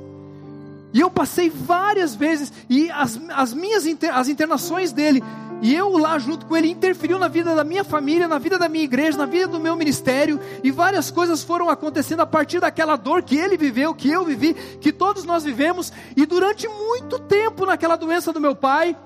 [0.93, 2.53] E eu passei várias vezes.
[2.71, 5.21] E as, as minhas as internações dele
[5.61, 8.69] e eu lá junto com ele interferiu na vida da minha família, na vida da
[8.69, 12.95] minha igreja, na vida do meu ministério, e várias coisas foram acontecendo a partir daquela
[12.95, 17.66] dor que ele viveu, que eu vivi, que todos nós vivemos, e durante muito tempo
[17.66, 18.97] naquela doença do meu pai,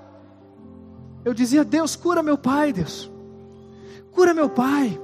[1.24, 3.10] eu dizia: Deus, cura meu pai, Deus,
[4.12, 5.00] cura meu pai.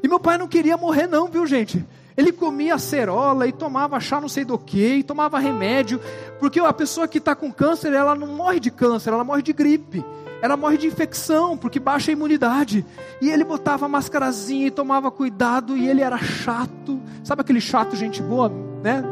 [0.00, 1.84] E meu pai não queria morrer, não, viu gente?
[2.16, 6.00] Ele comia cerola e tomava chá não sei do que, e tomava remédio,
[6.38, 9.52] porque a pessoa que está com câncer, ela não morre de câncer, ela morre de
[9.52, 10.04] gripe
[10.44, 12.84] ela morre de infecção, porque baixa a imunidade.
[13.18, 17.00] E ele botava mascarazinha e tomava cuidado, e ele era chato.
[17.22, 18.52] Sabe aquele chato, gente boa,
[18.82, 19.02] né?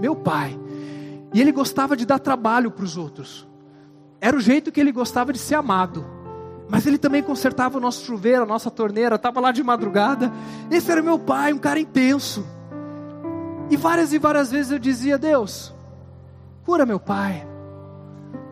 [0.00, 0.58] Meu pai.
[1.34, 3.46] E ele gostava de dar trabalho para os outros.
[4.22, 6.02] Era o jeito que ele gostava de ser amado.
[6.70, 10.32] Mas ele também consertava o nosso chuveiro, a nossa torneira, estava lá de madrugada.
[10.70, 12.46] Esse era meu pai, um cara intenso.
[13.68, 15.74] E várias e várias vezes eu dizia: Deus,
[16.64, 17.50] cura meu pai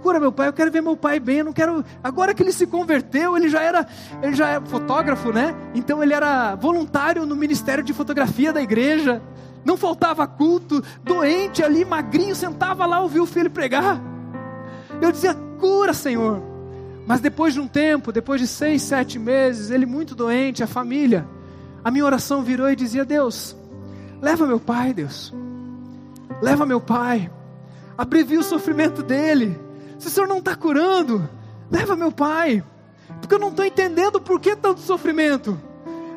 [0.03, 1.85] cura meu pai, eu quero ver meu pai bem, eu não quero.
[2.03, 3.87] Agora que ele se converteu, ele já era,
[4.23, 5.55] ele já é fotógrafo, né?
[5.75, 9.21] Então ele era voluntário no ministério de fotografia da igreja.
[9.65, 14.01] Não faltava culto, doente ali, magrinho, sentava lá, ouvia o filho pregar.
[15.01, 16.41] Eu dizia, cura, Senhor.
[17.09, 21.27] Mas depois de um tempo, depois de seis, sete meses, ele muito doente, a família,
[21.83, 23.57] a minha oração virou e dizia: Deus,
[24.21, 25.33] leva meu pai, Deus,
[26.43, 27.31] leva meu pai,
[27.97, 29.59] abrevia o sofrimento dele,
[29.99, 31.27] se o Senhor não está curando,
[31.71, 32.63] leva meu pai.
[33.23, 35.59] Porque eu não estou entendendo por que tanto sofrimento.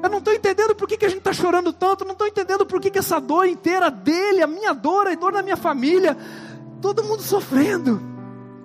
[0.04, 2.04] Eu não estou entendendo por que, que a gente está chorando tanto.
[2.04, 5.16] Eu não estou entendendo por que, que essa dor inteira dele, a minha dor, a
[5.16, 6.18] dor da minha família,
[6.82, 8.11] todo mundo sofrendo.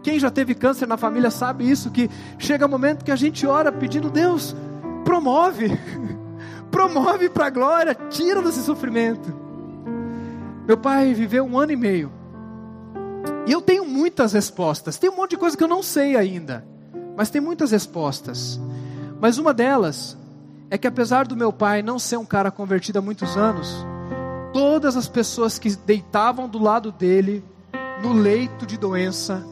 [0.06, 3.44] Quem já teve câncer na família sabe isso, que chega um momento que a gente
[3.44, 4.54] ora pedindo, Deus,
[5.04, 5.68] promove,
[6.70, 9.34] promove para a glória, tira desse sofrimento.
[10.64, 12.12] Meu pai viveu um ano e meio
[13.48, 14.96] e eu tenho muitas respostas.
[14.96, 16.64] Tem um monte de coisa que eu não sei ainda,
[17.16, 18.60] mas tem muitas respostas.
[19.20, 20.16] Mas uma delas
[20.70, 23.84] é que apesar do meu pai não ser um cara convertido há muitos anos,
[24.52, 27.42] todas as pessoas que deitavam do lado dele,
[28.00, 29.44] no leito de doença,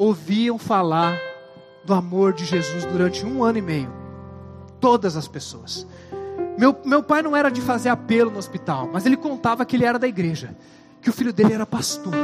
[0.00, 1.20] ouviam falar
[1.84, 3.92] do amor de Jesus durante um ano e meio.
[4.80, 5.86] Todas as pessoas.
[6.56, 9.84] Meu, meu pai não era de fazer apelo no hospital, mas ele contava que ele
[9.84, 10.56] era da igreja,
[11.02, 12.14] que o filho dele era pastor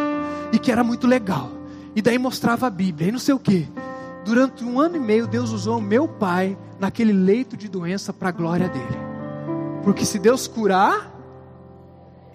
[0.53, 1.51] e que era muito legal.
[1.95, 3.69] E daí mostrava a Bíblia e não sei o que.
[4.25, 8.33] Durante um ano e meio, Deus usou meu pai naquele leito de doença para a
[8.33, 8.99] glória dele.
[9.85, 11.13] Porque se Deus curar,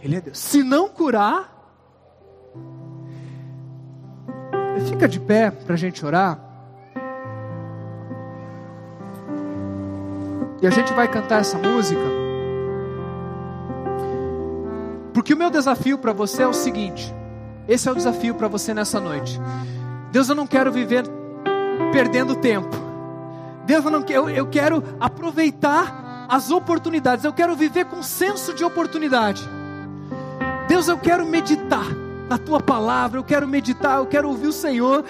[0.04, 0.38] Ele é Deus.
[0.38, 1.51] Se não curar,
[4.88, 6.40] Fica de pé para a gente orar.
[10.62, 12.02] E a gente vai cantar essa música.
[15.14, 17.14] Porque o meu desafio para você é o seguinte:
[17.68, 19.40] esse é o desafio para você nessa noite.
[20.12, 21.04] Deus, eu não quero viver
[21.92, 22.76] perdendo tempo.
[23.66, 27.26] Deus, eu, não, eu, eu quero aproveitar as oportunidades.
[27.26, 29.42] Eu quero viver com senso de oportunidade.
[30.68, 32.01] Deus, eu quero meditar
[32.32, 35.04] na tua palavra, eu quero meditar, eu quero ouvir o Senhor.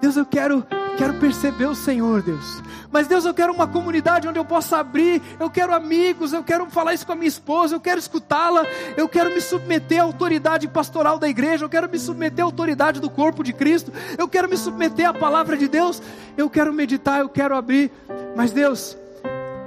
[0.00, 0.66] Deus, eu quero
[0.98, 2.60] quero perceber o Senhor, Deus.
[2.90, 6.66] Mas Deus, eu quero uma comunidade onde eu possa abrir, eu quero amigos, eu quero
[6.66, 8.64] falar isso com a minha esposa, eu quero escutá-la,
[8.96, 13.00] eu quero me submeter à autoridade pastoral da igreja, eu quero me submeter à autoridade
[13.00, 16.02] do corpo de Cristo, eu quero me submeter à palavra de Deus,
[16.36, 17.90] eu quero meditar, eu quero abrir.
[18.36, 18.96] Mas Deus,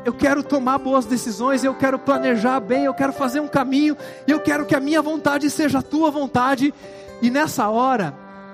[0.07, 4.39] eu quero tomar boas decisões, eu quero planejar bem, eu quero fazer um caminho, eu
[4.39, 6.73] quero que a minha vontade seja a tua vontade.
[7.21, 8.13] E nessa hora,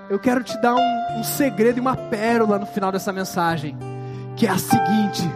[0.10, 3.78] eu quero te dar um, um segredo e uma pérola no final dessa mensagem,
[4.36, 5.30] que é a seguinte: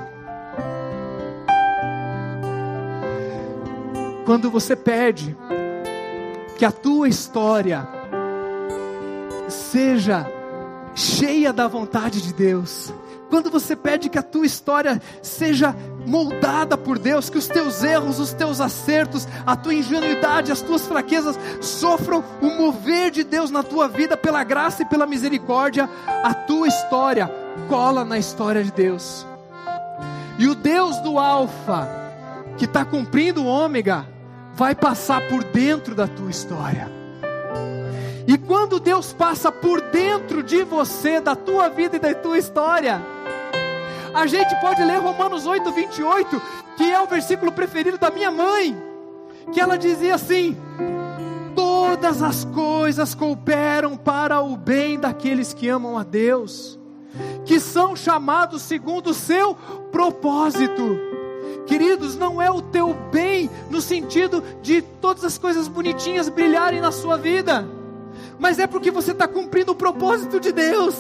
[4.26, 5.38] quando você pede
[6.58, 7.88] que a tua história
[9.48, 10.26] seja
[10.96, 12.92] cheia da vontade de Deus,
[13.30, 15.76] quando você pede que a tua história seja
[16.08, 20.88] moldada por Deus, que os teus erros, os teus acertos, a tua ingenuidade, as tuas
[20.88, 25.90] fraquezas sofram o mover de Deus na tua vida pela graça e pela misericórdia,
[26.24, 27.30] a tua história
[27.68, 29.28] cola na história de Deus.
[30.40, 31.90] E o Deus do Alfa,
[32.58, 34.08] que está cumprindo o ômega,
[34.56, 36.90] vai passar por dentro da tua história.
[38.26, 43.02] E quando Deus passa por dentro de você, da tua vida e da tua história,
[44.18, 46.42] a gente pode ler Romanos 8, 28,
[46.76, 48.76] que é o versículo preferido da minha mãe,
[49.54, 50.58] que ela dizia assim:
[51.56, 56.80] Todas as coisas cooperam para o bem daqueles que amam a Deus,
[57.46, 59.54] que são chamados segundo o seu
[59.92, 60.98] propósito.
[61.68, 66.92] Queridos, não é o teu bem no sentido de todas as coisas bonitinhas brilharem na
[66.92, 67.68] sua vida,
[68.40, 70.96] mas é porque você está cumprindo o propósito de Deus.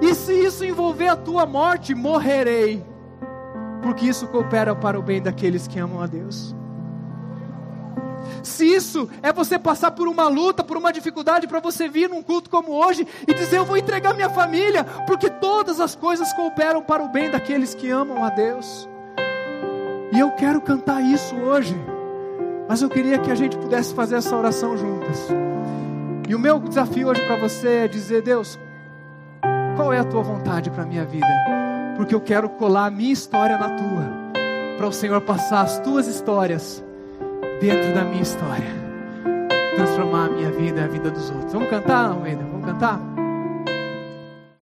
[0.00, 2.84] E se isso envolver a tua morte, morrerei,
[3.82, 6.54] porque isso coopera para o bem daqueles que amam a Deus.
[8.42, 12.22] Se isso é você passar por uma luta, por uma dificuldade, para você vir num
[12.22, 16.82] culto como hoje e dizer: Eu vou entregar minha família, porque todas as coisas cooperam
[16.82, 18.88] para o bem daqueles que amam a Deus.
[20.12, 21.74] E eu quero cantar isso hoje,
[22.68, 25.28] mas eu queria que a gente pudesse fazer essa oração juntas.
[26.28, 28.58] E o meu desafio hoje para você é dizer: Deus,
[29.76, 31.26] qual é a tua vontade para a minha vida?
[31.96, 34.32] Porque eu quero colar a minha história na tua,
[34.76, 36.82] para o Senhor passar as tuas histórias
[37.60, 38.74] dentro da minha história,
[39.76, 41.52] transformar a minha vida e a vida dos outros.
[41.52, 42.42] Vamos cantar, Almeida?
[42.50, 43.00] Vamos cantar?